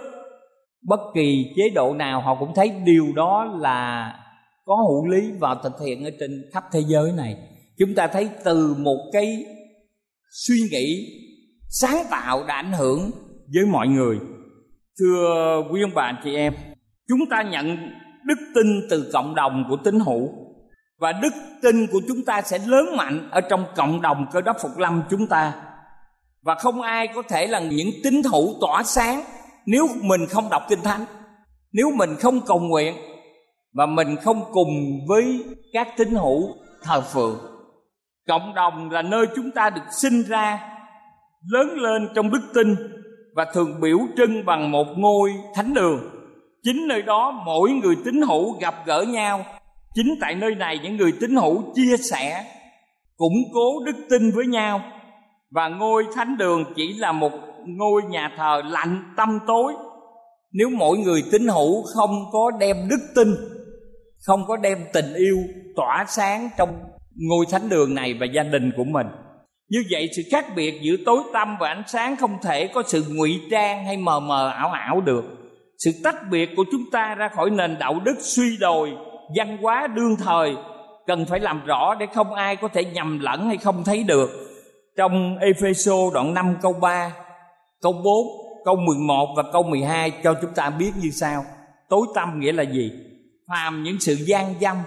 bất 0.88 1.00
kỳ 1.15 1.45
chế 1.55 1.69
độ 1.75 1.93
nào 1.93 2.21
họ 2.21 2.36
cũng 2.39 2.53
thấy 2.55 2.71
điều 2.86 3.05
đó 3.15 3.55
là 3.60 4.13
có 4.71 4.83
hữu 4.83 5.07
lý 5.07 5.31
và 5.39 5.55
thực 5.63 5.81
hiện 5.85 6.05
ở 6.05 6.11
trên 6.19 6.49
khắp 6.53 6.63
thế 6.71 6.79
giới 6.87 7.11
này. 7.11 7.37
Chúng 7.79 7.95
ta 7.95 8.07
thấy 8.07 8.29
từ 8.43 8.75
một 8.77 9.09
cái 9.13 9.45
suy 10.31 10.55
nghĩ 10.71 11.07
sáng 11.69 12.05
tạo 12.11 12.43
đã 12.47 12.55
ảnh 12.55 12.73
hưởng 12.73 13.11
với 13.53 13.65
mọi 13.71 13.87
người. 13.87 14.19
Thưa 14.99 15.63
quý 15.71 15.81
ông 15.81 15.91
bà 15.95 16.19
chị 16.23 16.35
em, 16.35 16.53
chúng 17.07 17.19
ta 17.29 17.41
nhận 17.41 17.77
đức 18.25 18.35
tin 18.55 18.67
từ 18.89 19.09
cộng 19.13 19.35
đồng 19.35 19.65
của 19.69 19.77
tín 19.83 19.99
hữu 19.99 20.29
và 20.99 21.11
đức 21.11 21.33
tin 21.61 21.87
của 21.91 22.00
chúng 22.07 22.25
ta 22.25 22.41
sẽ 22.41 22.59
lớn 22.67 22.85
mạnh 22.98 23.29
ở 23.31 23.41
trong 23.41 23.65
cộng 23.75 24.01
đồng 24.01 24.25
cơ 24.31 24.41
đốc 24.41 24.57
phục 24.61 24.77
lâm 24.77 25.03
chúng 25.09 25.27
ta. 25.27 25.53
Và 26.41 26.55
không 26.55 26.81
ai 26.81 27.07
có 27.15 27.22
thể 27.29 27.48
là 27.48 27.59
những 27.59 27.89
tín 28.03 28.22
hữu 28.31 28.55
tỏa 28.61 28.83
sáng 28.83 29.24
nếu 29.65 29.87
mình 30.01 30.22
không 30.29 30.50
đọc 30.50 30.63
kinh 30.69 30.81
thánh, 30.83 31.05
nếu 31.74 31.91
mình 31.96 32.15
không 32.19 32.41
cầu 32.46 32.59
nguyện 32.59 32.96
và 33.74 33.86
mình 33.86 34.16
không 34.24 34.44
cùng 34.51 34.70
với 35.07 35.44
các 35.74 35.88
tín 35.98 36.10
hữu 36.10 36.50
thờ 36.84 37.01
phượng. 37.01 37.38
Cộng 38.27 38.53
đồng 38.53 38.92
là 38.92 39.01
nơi 39.01 39.25
chúng 39.36 39.51
ta 39.51 39.70
được 39.70 39.81
sinh 39.92 40.24
ra, 40.27 40.60
lớn 41.50 41.68
lên 41.70 42.10
trong 42.16 42.31
đức 42.31 42.42
tin 42.53 42.75
và 43.36 43.46
thường 43.53 43.81
biểu 43.81 43.98
trưng 44.18 44.46
bằng 44.46 44.72
một 44.72 44.88
ngôi 44.98 45.34
thánh 45.55 45.74
đường. 45.74 46.00
Chính 46.64 46.88
nơi 46.88 47.01
đó 47.01 47.42
mỗi 47.46 47.72
người 47.72 47.96
tín 48.05 48.22
hữu 48.22 48.60
gặp 48.60 48.75
gỡ 48.86 49.01
nhau. 49.01 49.46
Chính 49.94 50.16
tại 50.22 50.36
nơi 50.36 50.55
này 50.55 50.79
những 50.84 50.98
người 50.98 51.14
tín 51.20 51.36
hữu 51.36 51.64
chia 51.75 51.98
sẻ, 51.98 52.46
củng 53.18 53.38
cố 53.53 53.86
đức 53.86 53.96
tin 54.10 54.31
với 54.36 54.46
nhau. 54.48 54.81
Và 55.51 55.68
ngôi 55.68 56.05
thánh 56.16 56.38
đường 56.38 56.64
chỉ 56.75 56.94
là 56.94 57.12
một 57.12 57.31
ngôi 57.66 58.01
nhà 58.03 58.31
thờ 58.38 58.62
lạnh 58.66 59.14
tâm 59.18 59.40
tối. 59.48 59.74
Nếu 60.51 60.70
mỗi 60.70 60.98
người 60.98 61.24
tín 61.31 61.48
hữu 61.48 61.84
không 61.96 62.25
có 62.31 62.51
đem 62.60 62.77
đức 62.90 63.00
tin 63.16 63.27
không 64.27 64.46
có 64.48 64.57
đem 64.57 64.77
tình 64.94 65.14
yêu 65.14 65.38
tỏa 65.75 66.05
sáng 66.07 66.50
trong 66.57 66.70
ngôi 67.16 67.46
thánh 67.51 67.70
đường 67.70 67.96
này 67.96 68.14
và 68.20 68.25
gia 68.25 68.44
đình 68.44 68.72
của 68.77 68.84
mình. 68.84 69.07
Như 69.70 69.84
vậy 69.92 70.10
sự 70.16 70.22
khác 70.31 70.46
biệt 70.55 70.81
giữa 70.81 70.96
tối 71.05 71.24
tăm 71.34 71.57
và 71.60 71.68
ánh 71.68 71.84
sáng 71.88 72.16
không 72.16 72.38
thể 72.44 72.68
có 72.68 72.84
sự 72.88 73.05
ngụy 73.10 73.42
trang 73.51 73.86
hay 73.86 73.98
mờ 73.98 74.20
mờ 74.20 74.50
ảo 74.50 74.70
ảo 74.70 75.01
được. 75.01 75.24
Sự 75.77 75.92
tách 76.03 76.16
biệt 76.31 76.50
của 76.55 76.64
chúng 76.72 76.84
ta 76.92 77.16
ra 77.16 77.27
khỏi 77.27 77.50
nền 77.50 77.79
đạo 77.79 78.00
đức 78.03 78.16
suy 78.20 78.57
đồi, 78.60 78.92
văn 79.38 79.57
hóa 79.62 79.88
đương 79.88 80.16
thời, 80.16 80.55
cần 81.07 81.25
phải 81.25 81.40
làm 81.40 81.66
rõ 81.66 81.96
để 81.96 82.05
không 82.14 82.34
ai 82.34 82.55
có 82.55 82.68
thể 82.68 82.86
nhầm 82.86 83.20
lẫn 83.20 83.48
hay 83.48 83.57
không 83.57 83.84
thấy 83.84 84.03
được. 84.03 84.29
Trong 84.98 85.38
Epheso 85.38 85.96
đoạn 86.14 86.34
5 86.34 86.55
câu 86.62 86.74
3 86.74 87.14
câu 87.81 87.94
4 87.94 88.05
câu 88.66 88.75
11 88.75 89.27
và 89.38 89.44
câu 89.53 89.64
12 89.64 90.12
cho 90.24 90.34
chúng 90.42 90.53
ta 90.55 90.70
biết 90.70 90.92
như 91.01 91.10
sau. 91.10 91.44
Tối 91.90 92.07
tâm 92.16 92.40
nghĩa 92.40 92.51
là 92.51 92.64
gì? 92.64 92.92
Phàm 93.51 93.83
những 93.83 94.00
sự 94.00 94.14
gian 94.14 94.55
dâm, 94.61 94.77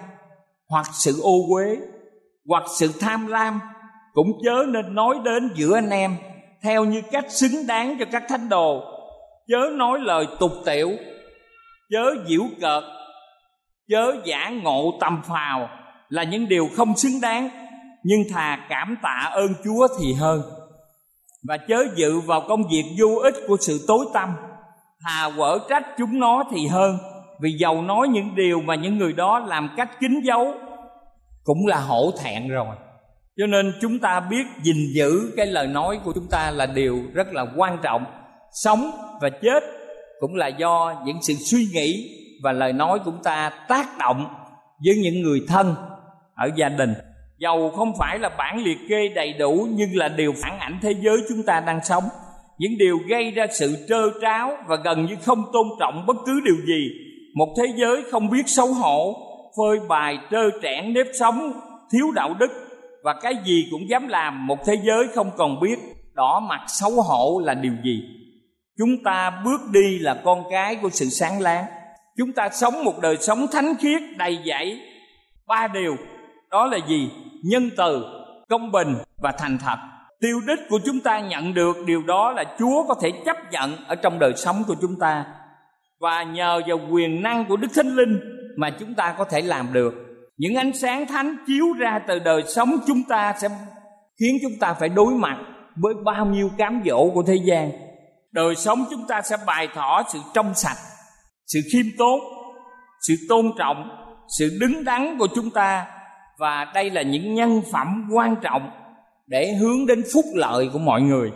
hoặc 0.68 0.87
sự 0.92 1.20
ô 1.22 1.33
uế, 1.55 1.77
hoặc 2.48 2.62
sự 2.79 2.90
tham 3.00 3.27
lam, 3.27 3.61
cũng 4.12 4.33
chớ 4.44 4.64
nên 4.68 4.94
nói 4.94 5.16
đến 5.24 5.50
giữa 5.55 5.74
anh 5.74 5.90
em, 5.90 6.16
theo 6.62 6.85
như 6.85 7.03
cách 7.11 7.24
xứng 7.29 7.66
đáng 7.66 7.96
cho 7.98 8.05
các 8.12 8.22
thánh 8.29 8.48
đồ. 8.48 8.81
Chớ 9.48 9.70
nói 9.72 9.98
lời 10.00 10.27
tục 10.40 10.53
tiểu, 10.64 10.90
chớ 11.90 12.14
diễu 12.29 12.42
cợt, 12.61 12.85
chớ 13.90 14.12
giả 14.24 14.50
ngộ 14.62 14.98
tầm 15.00 15.22
phào 15.29 15.68
là 16.09 16.22
những 16.22 16.48
điều 16.48 16.68
không 16.77 16.96
xứng 16.96 17.20
đáng, 17.20 17.48
nhưng 18.05 18.20
thà 18.35 18.66
cảm 18.68 18.96
tạ 19.03 19.31
ơn 19.33 19.55
chúa 19.64 19.88
thì 20.00 20.12
hơn. 20.12 20.42
Và 21.48 21.57
chớ 21.68 21.85
dự 21.96 22.20
vào 22.20 22.40
công 22.48 22.62
việc 22.70 22.85
vô 23.00 23.16
ích 23.22 23.35
của 23.48 23.57
sự 23.61 23.85
tối 23.88 24.07
tâm 24.14 24.29
thà 25.05 25.31
quở 25.37 25.59
trách 25.68 25.85
chúng 25.98 26.18
nó 26.20 26.44
thì 26.50 26.66
hơn 26.66 26.98
vì 27.44 27.52
giàu 27.52 27.83
nói 27.83 28.09
những 28.09 28.35
điều 28.35 28.61
mà 28.61 28.74
những 28.74 28.98
người 28.98 29.12
đó 29.12 29.38
làm 29.38 29.70
cách 29.76 30.00
kín 30.00 30.20
giấu 30.24 30.54
cũng 31.44 31.66
là 31.66 31.76
hổ 31.76 32.11
thẹn 32.22 32.48
rồi. 32.48 32.76
Cho 33.37 33.46
nên 33.46 33.72
chúng 33.80 33.98
ta 33.98 34.20
biết 34.20 34.44
gìn 34.62 34.76
giữ 34.94 35.33
cái 35.37 35.46
lời 35.46 35.66
nói 35.66 36.00
của 36.04 36.12
chúng 36.14 36.26
ta 36.30 36.50
là 36.50 36.66
điều 36.66 36.98
rất 37.14 37.33
là 37.33 37.46
quan 37.57 37.78
trọng. 37.83 38.04
Sống 38.52 38.90
và 39.20 39.30
chết 39.30 39.62
cũng 40.20 40.35
là 40.35 40.46
do 40.46 41.02
những 41.07 41.16
sự 41.22 41.35
suy 41.35 41.66
nghĩ 41.72 42.11
và 42.42 42.52
lời 42.52 42.72
nói 42.72 42.98
của 42.98 43.04
chúng 43.04 43.22
ta 43.22 43.50
tác 43.68 43.98
động 43.98 44.26
với 44.85 44.94
những 44.96 45.22
người 45.22 45.40
thân 45.48 45.74
ở 46.35 46.50
gia 46.57 46.68
đình. 46.68 46.94
Giàu 47.38 47.70
không 47.70 47.92
phải 47.98 48.18
là 48.18 48.28
bản 48.38 48.59
liệt 48.64 48.78
kê 48.88 49.09
đầy 49.14 49.33
đủ 49.33 49.68
nhưng 49.70 49.96
là 49.96 50.09
điều 50.09 50.33
phản 50.42 50.59
ảnh 50.59 50.78
thế 50.83 50.94
giới 51.00 51.16
chúng 51.28 51.42
ta 51.46 51.61
đang 51.66 51.85
sống. 51.85 52.04
Những 52.59 52.78
điều 52.78 52.98
gây 53.09 53.30
ra 53.30 53.46
sự 53.50 53.87
trơ 53.88 54.11
tráo 54.22 54.57
và 54.66 54.76
gần 54.85 55.07
như 55.07 55.16
không 55.22 55.42
tôn 55.52 55.66
trọng 55.80 56.07
bất 56.07 56.16
cứ 56.26 56.40
điều 56.44 56.57
gì 56.66 57.03
một 57.35 57.55
thế 57.59 57.73
giới 57.77 58.03
không 58.11 58.31
biết 58.31 58.42
xấu 58.47 58.66
hổ, 58.66 59.16
phơi 59.57 59.79
bài 59.88 60.18
trơ 60.31 60.51
trẽn 60.62 60.92
nếp 60.92 61.07
sống, 61.18 61.53
thiếu 61.92 62.11
đạo 62.14 62.35
đức. 62.38 62.51
Và 63.05 63.14
cái 63.23 63.35
gì 63.44 63.68
cũng 63.70 63.88
dám 63.88 64.09
làm, 64.09 64.47
một 64.47 64.59
thế 64.66 64.75
giới 64.83 65.09
không 65.14 65.31
còn 65.37 65.61
biết. 65.61 65.77
Đỏ 66.14 66.40
mặt 66.40 66.61
xấu 66.68 66.90
hổ 66.90 67.42
là 67.44 67.55
điều 67.55 67.73
gì? 67.85 68.03
Chúng 68.79 69.05
ta 69.05 69.42
bước 69.44 69.61
đi 69.73 69.99
là 69.99 70.20
con 70.25 70.44
cái 70.51 70.77
của 70.77 70.90
sự 70.90 71.05
sáng 71.05 71.40
láng. 71.40 71.64
Chúng 72.18 72.33
ta 72.33 72.49
sống 72.49 72.85
một 72.85 73.01
đời 73.03 73.16
sống 73.16 73.47
thánh 73.53 73.75
khiết, 73.81 74.03
đầy 74.16 74.38
dẫy. 74.47 74.81
Ba 75.47 75.68
điều, 75.75 75.97
đó 76.51 76.66
là 76.66 76.79
gì? 76.88 77.11
Nhân 77.44 77.70
từ, 77.77 78.05
công 78.49 78.73
bình 78.73 78.94
và 79.23 79.33
thành 79.38 79.59
thật. 79.59 79.77
Tiêu 80.20 80.40
đích 80.47 80.59
của 80.68 80.79
chúng 80.87 81.01
ta 81.01 81.20
nhận 81.20 81.55
được 81.55 81.77
điều 81.87 82.03
đó 82.03 82.33
là 82.33 82.44
chúa 82.59 82.85
có 82.88 82.94
thể 83.03 83.11
chấp 83.27 83.37
nhận 83.53 83.77
ở 83.87 83.94
trong 83.94 84.18
đời 84.18 84.33
sống 84.37 84.62
của 84.66 84.75
chúng 84.81 84.99
ta 85.01 85.25
và 86.00 86.22
nhờ 86.22 86.61
vào 86.66 86.80
quyền 86.90 87.22
năng 87.22 87.44
của 87.48 87.57
đức 87.57 87.68
thánh 87.74 87.96
linh 87.96 88.20
mà 88.57 88.70
chúng 88.70 88.94
ta 88.94 89.14
có 89.18 89.24
thể 89.24 89.40
làm 89.40 89.72
được. 89.72 89.94
Những 90.37 90.54
ánh 90.54 90.72
sáng 90.72 91.07
thánh 91.07 91.37
chiếu 91.46 91.66
ra 91.78 92.00
từ 92.09 92.18
đời 92.18 92.42
sống 92.54 92.78
chúng 92.87 93.02
ta 93.09 93.35
sẽ 93.40 93.48
khiến 94.20 94.37
chúng 94.42 94.59
ta 94.61 94.74
phải 94.74 94.88
đối 94.88 95.14
mặt 95.14 95.37
với 95.76 95.94
bao 96.04 96.26
nhiêu 96.26 96.50
cám 96.59 96.83
dỗ 96.87 97.11
của 97.14 97.22
thế 97.22 97.37
gian. 97.44 97.70
Đời 98.33 98.54
sống 98.54 98.85
chúng 98.90 99.07
ta 99.09 99.22
sẽ 99.22 99.37
bày 99.46 99.68
tỏ 99.74 100.02
sự 100.12 100.18
trong 100.35 100.54
sạch, 100.54 100.78
sự 101.46 101.61
khiêm 101.72 101.87
tốn, 101.98 102.20
sự 103.09 103.14
tôn 103.28 103.50
trọng, 103.59 103.88
sự 104.38 104.59
đứng 104.61 104.85
đắn 104.85 105.18
của 105.18 105.28
chúng 105.35 105.50
ta. 105.50 105.87
Và 106.38 106.66
đây 106.74 106.90
là 106.90 107.02
những 107.02 107.35
nhân 107.35 107.62
phẩm 107.72 108.09
quan 108.12 108.37
trọng 108.42 108.70
để 109.26 109.54
hướng 109.54 109.87
đến 109.87 110.02
phúc 110.14 110.24
lợi 110.35 110.68
của 110.72 110.78
mọi 110.78 111.02
người 111.02 111.30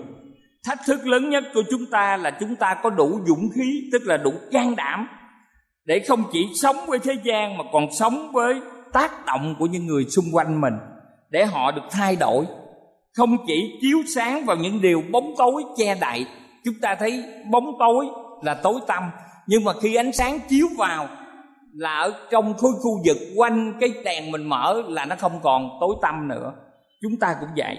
thách 0.69 0.87
thức 0.87 1.07
lớn 1.07 1.31
nhất 1.31 1.45
của 1.55 1.63
chúng 1.71 1.87
ta 1.91 2.17
là 2.17 2.31
chúng 2.31 2.57
ta 2.57 2.75
có 2.83 2.91
đủ 2.91 3.21
dũng 3.27 3.49
khí, 3.55 3.89
tức 3.93 4.03
là 4.05 4.17
đủ 4.17 4.33
can 4.53 4.77
đảm 4.77 5.09
để 5.85 6.01
không 6.09 6.25
chỉ 6.33 6.47
sống 6.55 6.77
với 6.87 6.99
thế 6.99 7.13
gian 7.25 7.59
mà 7.59 7.65
còn 7.73 7.87
sống 7.93 8.33
với 8.33 8.55
tác 8.93 9.27
động 9.27 9.55
của 9.59 9.67
những 9.67 9.87
người 9.87 10.05
xung 10.05 10.25
quanh 10.33 10.61
mình 10.61 10.75
để 11.31 11.45
họ 11.45 11.71
được 11.71 11.83
thay 11.91 12.17
đổi. 12.17 12.45
Không 13.17 13.37
chỉ 13.47 13.79
chiếu 13.81 13.99
sáng 14.15 14.45
vào 14.47 14.57
những 14.57 14.81
điều 14.83 15.03
bóng 15.13 15.35
tối 15.39 15.65
che 15.77 15.95
đậy, 16.01 16.27
chúng 16.65 16.75
ta 16.83 16.95
thấy 16.95 17.25
bóng 17.51 17.73
tối 17.79 18.07
là 18.43 18.55
tối 18.55 18.75
tăm, 18.87 19.03
nhưng 19.47 19.65
mà 19.65 19.73
khi 19.83 19.95
ánh 19.95 20.13
sáng 20.13 20.39
chiếu 20.49 20.67
vào 20.79 21.09
là 21.75 21.99
ở 21.99 22.13
trong 22.31 22.55
khối 22.55 22.73
khu 22.73 23.03
vực 23.07 23.17
quanh 23.37 23.73
cái 23.81 23.91
đèn 24.05 24.31
mình 24.31 24.43
mở 24.43 24.83
là 24.89 25.05
nó 25.05 25.17
không 25.19 25.41
còn 25.43 25.79
tối 25.81 25.97
tăm 26.03 26.29
nữa. 26.29 26.53
Chúng 27.03 27.19
ta 27.21 27.37
cũng 27.41 27.51
vậy 27.57 27.79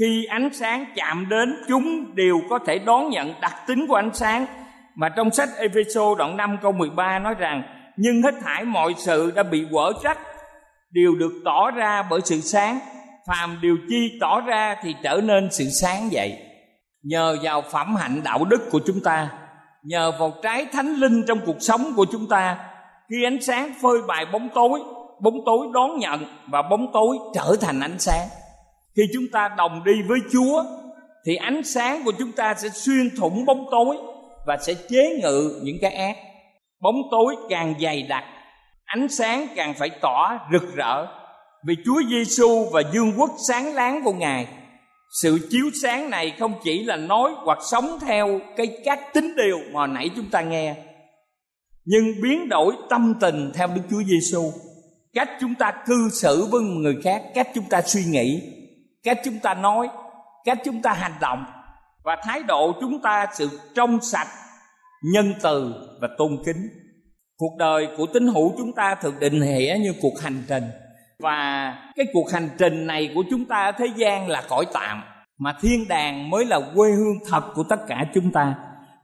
khi 0.00 0.24
ánh 0.24 0.50
sáng 0.52 0.84
chạm 0.94 1.28
đến, 1.28 1.56
chúng 1.68 2.14
đều 2.14 2.40
có 2.50 2.58
thể 2.66 2.78
đón 2.78 3.10
nhận 3.10 3.34
đặc 3.40 3.54
tính 3.66 3.86
của 3.88 3.94
ánh 3.94 4.14
sáng. 4.14 4.46
Mà 4.94 5.08
trong 5.08 5.30
sách 5.30 5.48
Epheso 5.58 6.14
đoạn 6.18 6.36
5 6.36 6.58
câu 6.62 6.72
13 6.72 7.18
nói 7.18 7.34
rằng, 7.38 7.62
nhưng 7.96 8.22
hết 8.22 8.34
thảy 8.42 8.64
mọi 8.64 8.94
sự 8.98 9.32
đã 9.36 9.42
bị 9.42 9.66
quở 9.72 9.92
trách 10.02 10.18
đều 10.90 11.14
được 11.14 11.32
tỏ 11.44 11.70
ra 11.70 12.02
bởi 12.10 12.20
sự 12.24 12.40
sáng. 12.40 12.78
Phàm 13.26 13.58
điều 13.62 13.76
chi 13.88 14.18
tỏ 14.20 14.40
ra 14.40 14.76
thì 14.82 14.94
trở 15.02 15.20
nên 15.24 15.48
sự 15.50 15.64
sáng 15.64 16.08
vậy. 16.12 16.38
Nhờ 17.02 17.36
vào 17.42 17.62
phẩm 17.62 17.96
hạnh 17.96 18.20
đạo 18.24 18.44
đức 18.44 18.70
của 18.70 18.80
chúng 18.86 19.00
ta, 19.04 19.28
nhờ 19.82 20.12
vào 20.18 20.32
trái 20.42 20.66
thánh 20.72 20.94
linh 20.94 21.24
trong 21.28 21.38
cuộc 21.46 21.56
sống 21.60 21.92
của 21.96 22.06
chúng 22.12 22.28
ta, 22.28 22.56
khi 23.10 23.24
ánh 23.24 23.42
sáng 23.42 23.72
phơi 23.82 23.98
bày 24.08 24.26
bóng 24.32 24.48
tối 24.54 24.80
bóng 25.20 25.34
tối 25.46 25.66
đón 25.74 25.98
nhận 25.98 26.24
và 26.46 26.62
bóng 26.62 26.92
tối 26.92 27.18
trở 27.34 27.56
thành 27.60 27.80
ánh 27.80 27.98
sáng 27.98 28.28
khi 29.00 29.12
chúng 29.14 29.24
ta 29.32 29.48
đồng 29.56 29.84
đi 29.84 29.92
với 30.08 30.18
chúa, 30.32 30.64
thì 31.26 31.36
ánh 31.36 31.64
sáng 31.64 32.02
của 32.04 32.12
chúng 32.18 32.32
ta 32.32 32.54
sẽ 32.54 32.68
xuyên 32.68 33.10
thủng 33.16 33.44
bóng 33.44 33.66
tối 33.70 33.96
và 34.46 34.56
sẽ 34.66 34.74
chế 34.74 35.18
ngự 35.22 35.60
những 35.62 35.76
cái 35.80 35.92
ác. 35.92 36.16
Bóng 36.80 36.96
tối 37.10 37.36
càng 37.48 37.74
dày 37.80 38.02
đặc, 38.02 38.24
ánh 38.84 39.08
sáng 39.08 39.46
càng 39.56 39.74
phải 39.74 39.90
tỏ 40.00 40.38
rực 40.52 40.74
rỡ. 40.74 41.06
Vì 41.66 41.74
Chúa 41.84 42.02
Giêsu 42.10 42.66
và 42.72 42.82
dương 42.92 43.12
quốc 43.16 43.30
sáng 43.48 43.74
láng 43.74 44.04
của 44.04 44.12
Ngài, 44.12 44.46
sự 45.22 45.48
chiếu 45.50 45.64
sáng 45.82 46.10
này 46.10 46.32
không 46.38 46.54
chỉ 46.64 46.84
là 46.84 46.96
nói 46.96 47.30
hoặc 47.44 47.58
sống 47.70 47.98
theo 48.00 48.40
cái 48.56 48.66
các 48.84 49.00
tính 49.14 49.36
điều 49.36 49.58
mà 49.72 49.86
nãy 49.86 50.10
chúng 50.16 50.30
ta 50.30 50.40
nghe, 50.40 50.74
nhưng 51.84 52.04
biến 52.22 52.48
đổi 52.48 52.74
tâm 52.90 53.14
tình 53.20 53.50
theo 53.54 53.68
Đức 53.74 53.82
Chúa 53.90 54.02
Giêsu 54.06 54.52
cách 55.14 55.28
chúng 55.40 55.54
ta 55.54 55.72
cư 55.86 56.08
xử 56.12 56.46
với 56.50 56.60
người 56.62 56.96
khác, 57.04 57.22
cách 57.34 57.48
chúng 57.54 57.64
ta 57.70 57.82
suy 57.82 58.04
nghĩ 58.04 58.42
cách 59.02 59.18
chúng 59.24 59.38
ta 59.38 59.54
nói, 59.54 59.88
cách 60.44 60.58
chúng 60.64 60.82
ta 60.82 60.92
hành 60.92 61.14
động 61.20 61.44
và 62.04 62.16
thái 62.22 62.42
độ 62.42 62.72
chúng 62.80 63.02
ta 63.02 63.26
sự 63.32 63.60
trong 63.74 64.00
sạch, 64.00 64.28
nhân 65.12 65.34
từ 65.42 65.74
và 66.00 66.08
tôn 66.18 66.38
kính. 66.46 66.68
Cuộc 67.36 67.56
đời 67.58 67.88
của 67.96 68.06
tín 68.06 68.26
hữu 68.26 68.54
chúng 68.58 68.72
ta 68.72 68.94
thường 68.94 69.14
định 69.20 69.40
nghĩa 69.40 69.78
như 69.80 69.94
cuộc 70.02 70.20
hành 70.22 70.42
trình. 70.48 70.64
Và 71.18 71.74
cái 71.96 72.06
cuộc 72.12 72.32
hành 72.32 72.48
trình 72.58 72.86
này 72.86 73.10
của 73.14 73.22
chúng 73.30 73.44
ta 73.44 73.64
ở 73.64 73.72
thế 73.72 73.86
gian 73.96 74.28
là 74.28 74.42
cõi 74.48 74.64
tạm 74.72 75.02
mà 75.38 75.54
thiên 75.60 75.88
đàng 75.88 76.30
mới 76.30 76.44
là 76.44 76.60
quê 76.74 76.90
hương 76.90 77.18
thật 77.28 77.42
của 77.54 77.62
tất 77.62 77.86
cả 77.88 78.04
chúng 78.14 78.32
ta. 78.32 78.54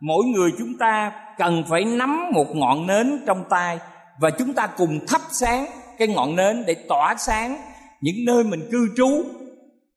Mỗi 0.01 0.25
người 0.25 0.51
chúng 0.59 0.79
ta 0.79 1.13
cần 1.39 1.65
phải 1.69 1.85
nắm 1.85 2.31
một 2.33 2.47
ngọn 2.55 2.87
nến 2.87 3.23
trong 3.27 3.45
tay 3.51 3.79
và 4.21 4.31
chúng 4.31 4.53
ta 4.53 4.67
cùng 4.67 5.07
thắp 5.09 5.21
sáng 5.31 5.67
cái 5.99 6.09
ngọn 6.09 6.37
nến 6.37 6.65
để 6.67 6.77
tỏa 6.89 7.15
sáng 7.19 7.57
những 8.01 8.17
nơi 8.27 8.45
mình 8.45 8.69
cư 8.73 8.89
trú 8.97 9.25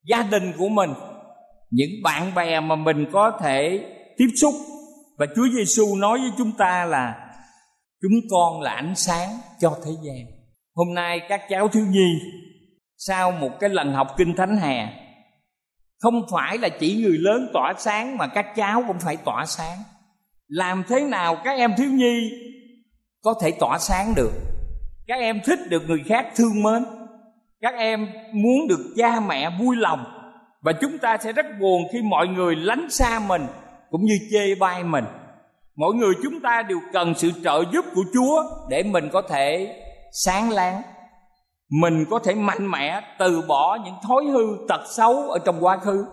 gia 0.03 0.23
đình 0.23 0.53
của 0.57 0.69
mình, 0.69 0.89
những 1.69 1.89
bạn 2.03 2.35
bè 2.35 2.59
mà 2.59 2.75
mình 2.75 3.05
có 3.11 3.31
thể 3.41 3.85
tiếp 4.17 4.27
xúc. 4.41 4.53
Và 5.17 5.25
Chúa 5.35 5.47
Giêsu 5.57 5.95
nói 5.95 6.19
với 6.19 6.31
chúng 6.37 6.51
ta 6.51 6.85
là, 6.85 7.31
chúng 8.01 8.29
con 8.31 8.61
là 8.61 8.71
ánh 8.71 8.95
sáng 8.95 9.29
cho 9.59 9.77
thế 9.85 9.91
gian. 10.03 10.25
Hôm 10.75 10.93
nay 10.93 11.21
các 11.29 11.41
cháu 11.49 11.67
thiếu 11.67 11.85
nhi, 11.89 12.13
sau 12.97 13.31
một 13.31 13.59
cái 13.59 13.69
lần 13.69 13.93
học 13.93 14.07
kinh 14.17 14.35
thánh 14.35 14.57
hè, 14.57 14.87
không 15.99 16.21
phải 16.31 16.57
là 16.57 16.69
chỉ 16.69 17.03
người 17.03 17.17
lớn 17.17 17.49
tỏa 17.53 17.73
sáng 17.77 18.17
mà 18.17 18.27
các 18.27 18.45
cháu 18.55 18.83
cũng 18.87 18.99
phải 18.99 19.17
tỏa 19.17 19.45
sáng. 19.45 19.77
Làm 20.47 20.83
thế 20.87 21.01
nào 21.01 21.37
các 21.43 21.57
em 21.57 21.73
thiếu 21.77 21.89
nhi 21.89 22.31
có 23.21 23.33
thể 23.41 23.51
tỏa 23.51 23.77
sáng 23.79 24.13
được? 24.15 24.31
Các 25.07 25.19
em 25.19 25.39
thích 25.45 25.59
được 25.69 25.83
người 25.87 26.03
khác 26.05 26.27
thương 26.35 26.63
mến? 26.63 26.85
Các 27.61 27.73
em 27.77 28.07
muốn 28.31 28.67
được 28.67 28.93
cha 28.97 29.19
mẹ 29.19 29.49
vui 29.59 29.75
lòng 29.75 30.03
và 30.61 30.71
chúng 30.81 30.97
ta 30.97 31.17
sẽ 31.17 31.31
rất 31.31 31.45
buồn 31.59 31.81
khi 31.93 32.01
mọi 32.01 32.27
người 32.27 32.55
lánh 32.55 32.89
xa 32.89 33.19
mình 33.27 33.47
cũng 33.89 34.05
như 34.05 34.19
chê 34.31 34.55
bai 34.55 34.83
mình. 34.83 35.05
Mỗi 35.75 35.95
người 35.95 36.13
chúng 36.23 36.39
ta 36.39 36.61
đều 36.61 36.79
cần 36.93 37.13
sự 37.15 37.31
trợ 37.43 37.63
giúp 37.73 37.85
của 37.95 38.03
chúa 38.13 38.43
để 38.69 38.83
mình 38.83 39.09
có 39.13 39.21
thể 39.21 39.75
sáng 40.11 40.51
láng. 40.51 40.81
Mình 41.81 42.05
có 42.09 42.19
thể 42.19 42.33
mạnh 42.33 42.71
mẽ 42.71 43.01
từ 43.19 43.41
bỏ 43.47 43.77
những 43.85 43.95
thói 44.03 44.23
hư 44.25 44.57
tật 44.67 44.81
xấu 44.95 45.29
ở 45.29 45.39
trong 45.45 45.65
quá 45.65 45.77
khứ. 45.77 46.05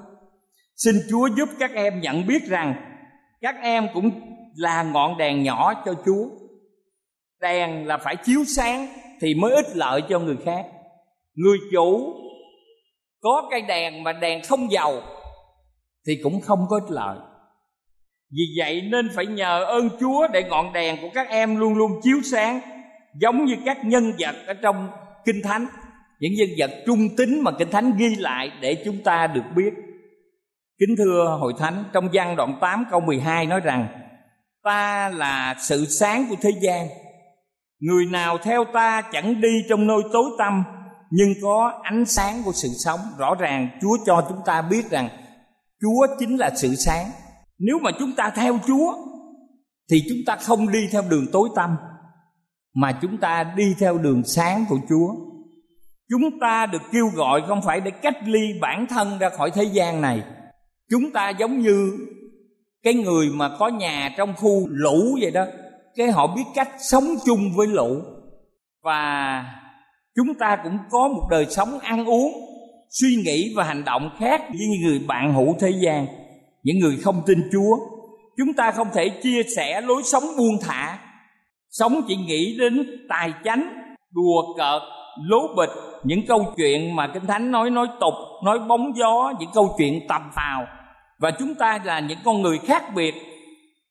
Xin 0.77 0.95
chúa 1.11 1.29
giúp 1.37 1.49
các 1.59 1.71
em 1.75 2.01
nhận 2.01 2.27
biết 2.27 2.43
rằng 2.49 2.75
các 3.41 3.55
em 3.63 3.87
cũng 3.95 4.11
là 4.57 4.83
ngọn 4.83 5.17
đèn 5.17 5.43
nhỏ 5.43 5.75
cho 5.85 5.95
chúa. 6.07 6.25
Đèn 7.41 7.87
là 7.87 7.97
phải 7.97 8.17
chiếu 8.17 8.45
sáng 8.57 8.89
thì 9.21 9.35
mới 9.35 9.55
ích 9.55 9.77
lợi 9.77 10.03
cho 10.09 10.19
người 10.19 10.37
khác 10.45 10.67
người 11.37 11.59
chủ 11.73 12.15
có 13.21 13.49
cây 13.51 13.63
đèn 13.63 14.03
mà 14.03 14.13
đèn 14.13 14.43
không 14.49 14.71
giàu 14.71 15.03
thì 16.07 16.13
cũng 16.23 16.41
không 16.41 16.67
có 16.71 16.77
ích 16.77 16.91
lợi. 16.91 17.19
Vì 18.31 18.45
vậy 18.59 18.83
nên 18.91 19.09
phải 19.15 19.27
nhờ 19.27 19.65
ơn 19.65 19.89
chúa 20.01 20.29
để 20.33 20.43
ngọn 20.43 20.73
đèn 20.73 20.97
của 21.01 21.09
các 21.15 21.29
em 21.29 21.57
luôn 21.57 21.75
luôn 21.75 22.01
chiếu 22.03 22.17
sáng, 22.25 22.61
giống 23.21 23.45
như 23.45 23.57
các 23.65 23.85
nhân 23.85 24.13
vật 24.19 24.35
ở 24.47 24.55
trong 24.55 24.89
kinh 25.25 25.43
thánh, 25.43 25.67
những 26.21 26.33
nhân 26.35 26.49
vật 26.59 26.71
trung 26.87 27.09
tính 27.17 27.41
mà 27.43 27.51
kinh 27.59 27.71
thánh 27.71 27.93
ghi 27.99 28.17
lại 28.19 28.51
để 28.61 28.83
chúng 28.85 29.03
ta 29.05 29.27
được 29.27 29.45
biết. 29.57 29.71
Kính 30.79 30.97
thưa 30.99 31.37
hội 31.41 31.53
thánh, 31.59 31.85
trong 31.93 32.09
văn 32.13 32.37
đoạn 32.37 32.59
8 32.61 32.85
câu 32.91 33.01
12 33.01 33.47
nói 33.47 33.61
rằng, 33.61 33.89
ta 34.63 35.09
là 35.09 35.55
sự 35.59 35.85
sáng 35.85 36.27
của 36.31 36.37
thế 36.41 36.51
gian. 36.61 36.89
Người 37.81 38.07
nào 38.07 38.39
theo 38.39 38.65
ta 38.65 39.03
chẳng 39.13 39.41
đi 39.41 39.63
trong 39.69 39.87
nơi 39.87 39.99
tối 40.13 40.31
tăm 40.39 40.65
nhưng 41.11 41.29
có 41.43 41.81
ánh 41.83 42.05
sáng 42.07 42.43
của 42.45 42.53
sự 42.53 42.69
sống, 42.69 43.01
rõ 43.19 43.35
ràng 43.35 43.69
chúa 43.81 43.97
cho 44.07 44.27
chúng 44.29 44.39
ta 44.47 44.63
biết 44.63 44.91
rằng 44.91 45.09
chúa 45.81 46.07
chính 46.19 46.37
là 46.37 46.51
sự 46.57 46.75
sáng. 46.75 47.11
Nếu 47.59 47.79
mà 47.83 47.91
chúng 47.99 48.13
ta 48.13 48.31
theo 48.37 48.59
chúa, 48.67 48.95
thì 49.91 50.03
chúng 50.09 50.19
ta 50.27 50.37
không 50.37 50.73
đi 50.73 50.89
theo 50.93 51.03
đường 51.11 51.27
tối 51.33 51.49
tăm, 51.57 51.77
mà 52.75 52.99
chúng 53.03 53.17
ta 53.17 53.53
đi 53.57 53.75
theo 53.79 53.99
đường 53.99 54.23
sáng 54.25 54.65
của 54.69 54.79
chúa. 54.89 55.15
Chúng 56.11 56.41
ta 56.41 56.67
được 56.67 56.83
kêu 56.93 57.11
gọi 57.15 57.43
không 57.49 57.63
phải 57.63 57.81
để 57.81 57.91
cách 57.91 58.17
ly 58.25 58.41
bản 58.61 58.87
thân 58.87 59.19
ra 59.19 59.29
khỏi 59.31 59.51
thế 59.51 59.65
gian 59.65 60.01
này. 60.01 60.23
Chúng 60.91 61.11
ta 61.13 61.31
giống 61.31 61.61
như 61.61 61.93
cái 62.83 62.95
người 62.95 63.31
mà 63.31 63.57
có 63.59 63.69
nhà 63.69 64.15
trong 64.17 64.35
khu 64.37 64.67
lũ 64.69 65.19
vậy 65.21 65.31
đó, 65.31 65.45
cái 65.97 66.11
họ 66.11 66.35
biết 66.37 66.45
cách 66.55 66.69
sống 66.79 67.05
chung 67.25 67.53
với 67.57 67.67
lũ. 67.67 68.01
Và 68.83 69.45
chúng 70.17 70.35
ta 70.35 70.57
cũng 70.65 70.79
có 70.91 71.09
một 71.09 71.27
đời 71.31 71.47
sống 71.47 71.79
ăn 71.79 72.05
uống, 72.05 72.33
suy 72.91 73.17
nghĩ 73.25 73.53
và 73.57 73.65
hành 73.65 73.85
động 73.85 74.11
khác 74.19 74.43
với 74.49 74.59
những 74.59 74.83
người 74.83 75.01
bạn 75.07 75.35
hữu 75.35 75.55
thế 75.61 75.71
gian, 75.71 76.07
những 76.63 76.79
người 76.79 76.97
không 77.03 77.23
tin 77.27 77.39
chúa. 77.53 77.77
Chúng 78.37 78.55
ta 78.57 78.71
không 78.71 78.89
thể 78.95 79.09
chia 79.23 79.43
sẻ 79.57 79.81
lối 79.81 80.03
sống 80.03 80.25
buông 80.39 80.59
thả. 80.63 80.99
Sống 81.71 82.01
chỉ 82.09 82.17
nghĩ 82.17 82.57
đến 82.59 82.87
tài 83.09 83.33
chánh, 83.45 83.69
đùa 84.11 84.55
cợt, 84.57 84.83
lố 85.25 85.55
bịch, 85.57 85.71
những 86.05 86.27
câu 86.27 86.55
chuyện 86.57 86.97
mà 86.97 87.11
kinh 87.15 87.27
thánh 87.27 87.51
nói 87.51 87.71
nói 87.71 87.87
tục, 88.01 88.15
nói 88.45 88.59
bóng 88.59 88.93
gió, 88.97 89.33
những 89.41 89.51
câu 89.55 89.75
chuyện 89.79 90.01
tầm 90.09 90.23
phào. 90.35 90.67
Và 91.19 91.31
chúng 91.39 91.55
ta 91.55 91.81
là 91.85 92.01
những 92.01 92.19
con 92.25 92.43
người 92.43 92.59
khác 92.59 92.83
biệt. 92.95 93.15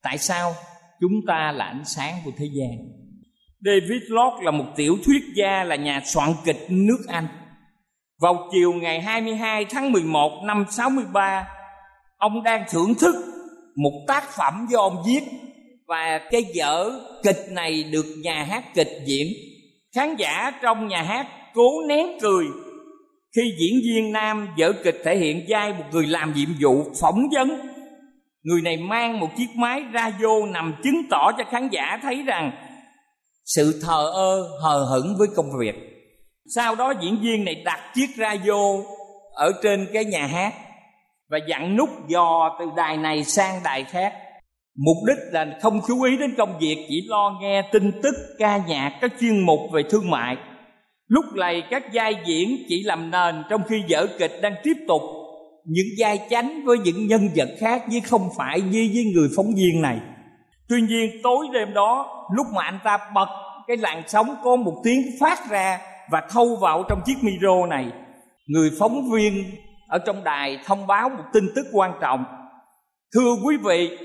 Tại 0.03 0.17
sao? 0.17 0.51
Chúng 1.01 1.13
ta 1.27 1.51
là 1.51 1.65
ánh 1.65 1.85
sáng 1.85 2.13
của 2.25 2.31
thế 2.38 2.45
gian. 2.53 3.04
David 3.65 4.01
Locke 4.08 4.43
là 4.43 4.51
một 4.51 4.65
tiểu 4.75 4.97
thuyết 5.06 5.23
gia, 5.36 5.63
là 5.63 5.75
nhà 5.75 6.01
soạn 6.06 6.30
kịch 6.45 6.65
nước 6.69 6.97
Anh. 7.08 7.28
Vào 8.21 8.49
chiều 8.51 8.73
ngày 8.73 9.01
22 9.01 9.65
tháng 9.65 9.91
11 9.91 10.43
năm 10.43 10.65
63 10.69 11.47
ông 12.17 12.43
đang 12.43 12.63
thưởng 12.69 12.93
thức 12.99 13.15
một 13.75 14.06
tác 14.08 14.23
phẩm 14.38 14.67
do 14.69 14.80
ông 14.80 15.04
viết 15.08 15.21
và 15.88 16.21
cái 16.32 16.45
vở 16.56 16.91
kịch 17.23 17.45
này 17.51 17.84
được 17.84 18.06
nhà 18.23 18.43
hát 18.43 18.63
kịch 18.73 18.91
diễn. 19.06 19.28
Khán 19.95 20.15
giả 20.15 20.51
trong 20.62 20.88
nhà 20.88 21.04
hát 21.04 21.28
cố 21.54 21.69
nén 21.88 22.08
cười 22.21 22.45
khi 23.36 23.41
diễn 23.60 23.80
viên 23.86 24.12
nam 24.12 24.47
vở 24.58 24.73
kịch 24.84 25.01
thể 25.06 25.17
hiện 25.17 25.45
vai 25.49 25.73
một 25.73 25.86
người 25.91 26.08
làm 26.08 26.34
nhiệm 26.34 26.49
vụ 26.62 26.84
phỏng 27.01 27.23
vấn. 27.36 27.60
Người 28.43 28.62
này 28.62 28.78
mang 28.78 29.19
một 29.19 29.30
chiếc 29.38 29.56
máy 29.56 29.84
radio 29.93 30.45
nằm 30.54 30.75
chứng 30.84 31.01
tỏ 31.10 31.32
cho 31.38 31.43
khán 31.51 31.69
giả 31.71 31.99
thấy 32.01 32.23
rằng 32.25 32.51
sự 33.45 33.81
thờ 33.84 34.12
ơ, 34.13 34.49
hờ 34.62 34.84
hững 34.84 35.15
với 35.17 35.27
công 35.36 35.49
việc. 35.60 35.75
Sau 36.55 36.75
đó 36.75 36.93
diễn 37.01 37.21
viên 37.21 37.45
này 37.45 37.55
đặt 37.65 37.79
chiếc 37.95 38.08
radio 38.17 38.77
ở 39.36 39.51
trên 39.63 39.88
cái 39.93 40.05
nhà 40.05 40.27
hát 40.27 40.53
và 41.29 41.38
dặn 41.49 41.75
nút 41.75 41.89
dò 42.08 42.58
từ 42.60 42.65
đài 42.75 42.97
này 42.97 43.23
sang 43.23 43.62
đài 43.63 43.84
khác. 43.84 44.13
Mục 44.77 44.97
đích 45.08 45.17
là 45.31 45.58
không 45.62 45.81
chú 45.88 46.03
ý 46.03 46.17
đến 46.17 46.36
công 46.38 46.60
việc, 46.60 46.86
chỉ 46.89 47.01
lo 47.08 47.39
nghe 47.41 47.62
tin 47.71 47.91
tức, 48.03 48.15
ca 48.38 48.58
nhạc, 48.67 48.97
các 49.01 49.13
chuyên 49.19 49.39
mục 49.39 49.60
về 49.73 49.84
thương 49.89 50.10
mại. 50.10 50.38
Lúc 51.08 51.25
này 51.36 51.63
các 51.69 51.84
vai 51.93 52.15
diễn 52.25 52.58
chỉ 52.69 52.84
làm 52.84 53.12
nền, 53.12 53.43
trong 53.49 53.62
khi 53.69 53.75
vở 53.89 54.08
kịch 54.19 54.39
đang 54.41 54.55
tiếp 54.63 54.73
tục. 54.88 55.01
Những 55.65 55.88
vai 55.97 56.19
chánh 56.29 56.65
với 56.65 56.77
những 56.77 57.08
nhân 57.08 57.29
vật 57.36 57.49
khác, 57.60 57.84
chứ 57.91 57.99
không 58.03 58.29
phải 58.38 58.62
như 58.62 58.89
với 58.93 59.03
người 59.15 59.29
phóng 59.36 59.55
viên 59.55 59.81
này 59.81 59.99
tuy 60.69 60.82
nhiên, 60.82 61.12
tối 61.23 61.47
đêm 61.54 61.73
đó, 61.73 62.25
lúc 62.36 62.47
mà 62.54 62.63
anh 62.63 62.80
ta 62.84 62.97
bật 63.13 63.28
cái 63.67 63.78
làn 63.78 64.04
sóng 64.08 64.36
có 64.43 64.56
một 64.56 64.82
tiếng 64.84 65.01
phát 65.19 65.49
ra 65.49 65.80
và 66.12 66.21
thâu 66.30 66.56
vào 66.62 66.84
trong 66.89 67.01
chiếc 67.06 67.15
micro 67.21 67.65
này, 67.69 67.86
người 68.47 68.69
phóng 68.80 69.10
viên 69.12 69.51
ở 69.88 69.99
trong 70.06 70.23
đài 70.23 70.60
thông 70.65 70.88
báo 70.88 71.10
một 71.10 71.23
tin 71.34 71.43
tức 71.56 71.65
quan 71.73 71.91
trọng. 72.01 72.25
Thưa 73.13 73.36
quý 73.45 73.58
vị, 73.63 73.97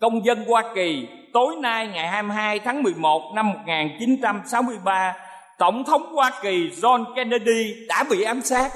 công 0.00 0.24
dân 0.24 0.44
Hoa 0.48 0.64
Kỳ, 0.74 1.08
tối 1.32 1.56
nay 1.60 1.88
ngày 1.88 2.08
22 2.08 2.58
tháng 2.58 2.82
11 2.82 3.32
năm 3.34 3.52
1963 3.52 5.14
Tổng 5.60 5.84
thống 5.84 6.02
Hoa 6.14 6.32
Kỳ 6.42 6.70
John 6.82 7.04
Kennedy 7.16 7.86
đã 7.88 8.04
bị 8.10 8.22
ám 8.22 8.42
sát. 8.42 8.72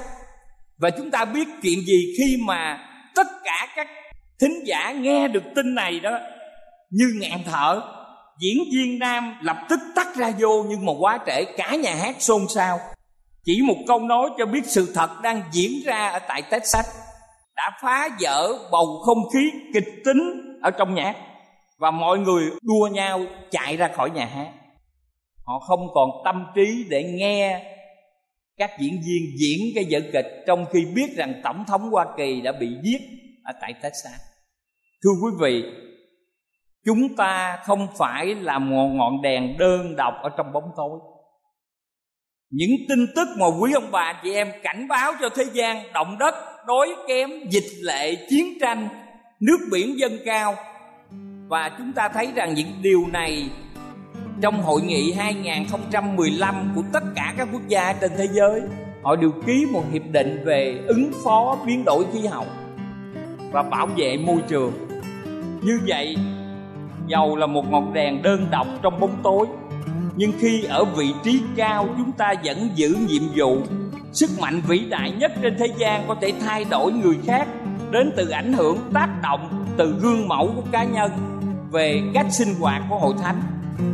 Và 0.77 0.89
chúng 0.89 1.11
ta 1.11 1.25
biết 1.25 1.47
chuyện 1.61 1.79
gì 1.79 2.13
khi 2.17 2.37
mà 2.47 2.79
tất 3.15 3.27
cả 3.43 3.67
các 3.75 3.87
thính 4.41 4.63
giả 4.65 4.91
nghe 4.91 5.27
được 5.27 5.43
tin 5.55 5.75
này 5.75 5.99
đó 5.99 6.19
như 6.95 7.05
ngạn 7.21 7.39
thở, 7.45 7.81
diễn 8.39 8.57
viên 8.73 8.99
nam 8.99 9.37
lập 9.41 9.57
tức 9.69 9.79
tắt 9.95 10.07
ra 10.15 10.31
vô 10.39 10.63
nhưng 10.69 10.85
mà 10.85 10.93
quá 10.99 11.19
trễ, 11.25 11.45
cả 11.57 11.75
nhà 11.75 11.95
hát 11.95 12.15
xôn 12.19 12.47
xao. 12.49 12.79
Chỉ 13.43 13.61
một 13.61 13.77
câu 13.87 13.99
nói 13.99 14.29
cho 14.37 14.45
biết 14.45 14.61
sự 14.65 14.91
thật 14.95 15.09
đang 15.23 15.41
diễn 15.51 15.71
ra 15.85 16.07
ở 16.07 16.19
tại 16.19 16.41
Texas. 16.41 16.85
Đã 17.55 17.71
phá 17.81 18.09
vỡ 18.21 18.69
bầu 18.71 19.01
không 19.05 19.17
khí 19.33 19.51
kịch 19.73 20.03
tính 20.05 20.19
ở 20.61 20.71
trong 20.71 20.95
nhà 20.95 21.13
và 21.77 21.91
mọi 21.91 22.19
người 22.19 22.43
đua 22.61 22.87
nhau 22.87 23.21
chạy 23.51 23.77
ra 23.77 23.87
khỏi 23.87 24.09
nhà 24.09 24.25
hát. 24.25 24.51
Họ 25.43 25.59
không 25.59 25.87
còn 25.93 26.09
tâm 26.25 26.45
trí 26.55 26.85
để 26.89 27.03
nghe 27.03 27.65
các 28.57 28.71
diễn 28.79 28.93
viên 28.93 29.39
diễn 29.39 29.59
cái 29.75 29.85
vở 29.89 29.99
kịch 30.13 30.43
trong 30.47 30.65
khi 30.73 30.85
biết 30.85 31.15
rằng 31.17 31.41
tổng 31.43 31.63
thống 31.67 31.89
hoa 31.91 32.05
kỳ 32.17 32.41
đã 32.41 32.51
bị 32.51 32.67
giết 32.83 33.01
ở 33.43 33.53
tại 33.61 33.73
texas. 33.81 34.21
Thưa 35.03 35.11
quý 35.23 35.31
vị 35.41 35.63
chúng 36.85 37.15
ta 37.15 37.57
không 37.65 37.87
phải 37.97 38.35
là 38.35 38.59
một 38.59 38.87
ngọn 38.87 39.21
đèn 39.21 39.57
đơn 39.57 39.95
độc 39.95 40.13
ở 40.23 40.29
trong 40.37 40.53
bóng 40.53 40.71
tối. 40.77 40.99
Những 42.49 42.71
tin 42.89 43.05
tức 43.15 43.27
mà 43.39 43.45
quý 43.59 43.73
ông 43.73 43.91
bà 43.91 44.13
chị 44.23 44.33
em 44.33 44.47
cảnh 44.63 44.87
báo 44.87 45.13
cho 45.21 45.29
thế 45.29 45.43
gian, 45.53 45.83
động 45.93 46.17
đất, 46.19 46.35
đói 46.67 46.95
kém, 47.07 47.29
dịch 47.49 47.69
lệ, 47.81 48.15
chiến 48.29 48.45
tranh, 48.61 48.87
nước 49.39 49.57
biển 49.71 49.99
dâng 49.99 50.17
cao. 50.25 50.55
Và 51.47 51.71
chúng 51.77 51.93
ta 51.93 52.09
thấy 52.09 52.27
rằng 52.35 52.53
những 52.53 52.71
điều 52.81 53.07
này 53.13 53.49
trong 54.41 54.61
hội 54.61 54.81
nghị 54.81 55.13
2015 55.13 56.71
của 56.75 56.81
tất 56.93 57.03
cả 57.15 57.33
các 57.37 57.47
quốc 57.53 57.61
gia 57.67 57.93
trên 57.93 58.11
thế 58.17 58.27
giới, 58.31 58.61
họ 59.03 59.15
đều 59.15 59.31
ký 59.45 59.65
một 59.71 59.83
hiệp 59.91 60.03
định 60.11 60.43
về 60.45 60.79
ứng 60.87 61.11
phó 61.23 61.57
biến 61.65 61.83
đổi 61.85 62.05
khí 62.13 62.27
hậu 62.27 62.45
và 63.51 63.63
bảo 63.63 63.87
vệ 63.97 64.17
môi 64.17 64.37
trường. 64.47 64.73
Như 65.63 65.79
vậy 65.87 66.15
dầu 67.07 67.35
là 67.35 67.45
một 67.45 67.71
ngọn 67.71 67.93
đèn 67.93 68.21
đơn 68.21 68.47
độc 68.51 68.67
trong 68.81 68.99
bóng 68.99 69.15
tối. 69.23 69.47
Nhưng 70.15 70.31
khi 70.39 70.63
ở 70.63 70.83
vị 70.83 71.13
trí 71.23 71.41
cao, 71.55 71.87
chúng 71.97 72.11
ta 72.11 72.33
vẫn 72.43 72.69
giữ 72.75 72.97
nhiệm 73.07 73.21
vụ. 73.35 73.57
Sức 74.11 74.29
mạnh 74.41 74.61
vĩ 74.67 74.79
đại 74.89 75.11
nhất 75.11 75.31
trên 75.41 75.55
thế 75.59 75.67
gian 75.77 76.03
có 76.07 76.15
thể 76.21 76.33
thay 76.45 76.65
đổi 76.69 76.91
người 76.91 77.17
khác, 77.25 77.47
đến 77.91 78.11
từ 78.15 78.29
ảnh 78.29 78.53
hưởng 78.53 78.77
tác 78.93 79.09
động 79.23 79.65
từ 79.77 79.95
gương 80.01 80.27
mẫu 80.27 80.51
của 80.55 80.63
cá 80.71 80.83
nhân 80.83 81.11
về 81.71 82.01
cách 82.13 82.25
sinh 82.29 82.53
hoạt 82.59 82.81
của 82.89 82.97
hội 82.99 83.13
thánh. 83.23 83.41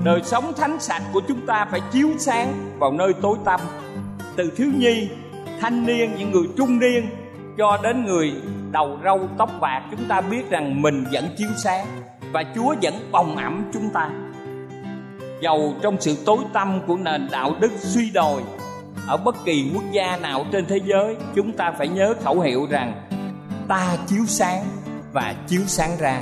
Đời 0.03 0.21
sống 0.23 0.53
thánh 0.57 0.79
sạch 0.79 1.03
của 1.13 1.21
chúng 1.27 1.45
ta 1.45 1.67
phải 1.71 1.81
chiếu 1.91 2.07
sáng 2.17 2.53
vào 2.79 2.91
nơi 2.91 3.13
tối 3.21 3.37
tăm. 3.45 3.59
Từ 4.35 4.51
thiếu 4.57 4.67
nhi, 4.77 5.09
thanh 5.59 5.85
niên, 5.85 6.11
những 6.17 6.31
người 6.31 6.47
trung 6.57 6.79
niên, 6.79 7.09
cho 7.57 7.77
đến 7.83 8.05
người 8.05 8.33
đầu 8.71 8.97
râu 9.03 9.19
tóc 9.37 9.49
bạc, 9.61 9.81
chúng 9.91 10.07
ta 10.07 10.21
biết 10.21 10.49
rằng 10.49 10.81
mình 10.81 11.05
vẫn 11.11 11.25
chiếu 11.37 11.49
sáng 11.63 11.85
và 12.31 12.43
chúa 12.55 12.75
vẫn 12.81 12.93
bồng 13.11 13.37
ẩm 13.37 13.69
chúng 13.73 13.89
ta. 13.89 14.09
Dầu 15.41 15.73
trong 15.81 15.97
sự 15.99 16.15
tối 16.25 16.37
tăm 16.53 16.81
của 16.87 16.97
nền 16.97 17.27
đạo 17.31 17.55
đức 17.59 17.71
suy 17.77 18.09
đồi, 18.09 18.41
ở 19.07 19.17
bất 19.17 19.35
kỳ 19.45 19.71
quốc 19.73 19.83
gia 19.91 20.17
nào 20.17 20.45
trên 20.51 20.65
thế 20.65 20.79
giới, 20.85 21.15
chúng 21.35 21.51
ta 21.51 21.71
phải 21.77 21.87
nhớ 21.87 22.13
khẩu 22.23 22.39
hiệu 22.39 22.67
rằng 22.69 22.93
ta 23.67 23.97
chiếu 24.07 24.25
sáng 24.27 24.65
và 25.13 25.35
chiếu 25.47 25.61
sáng 25.67 25.97
ra. 25.99 26.21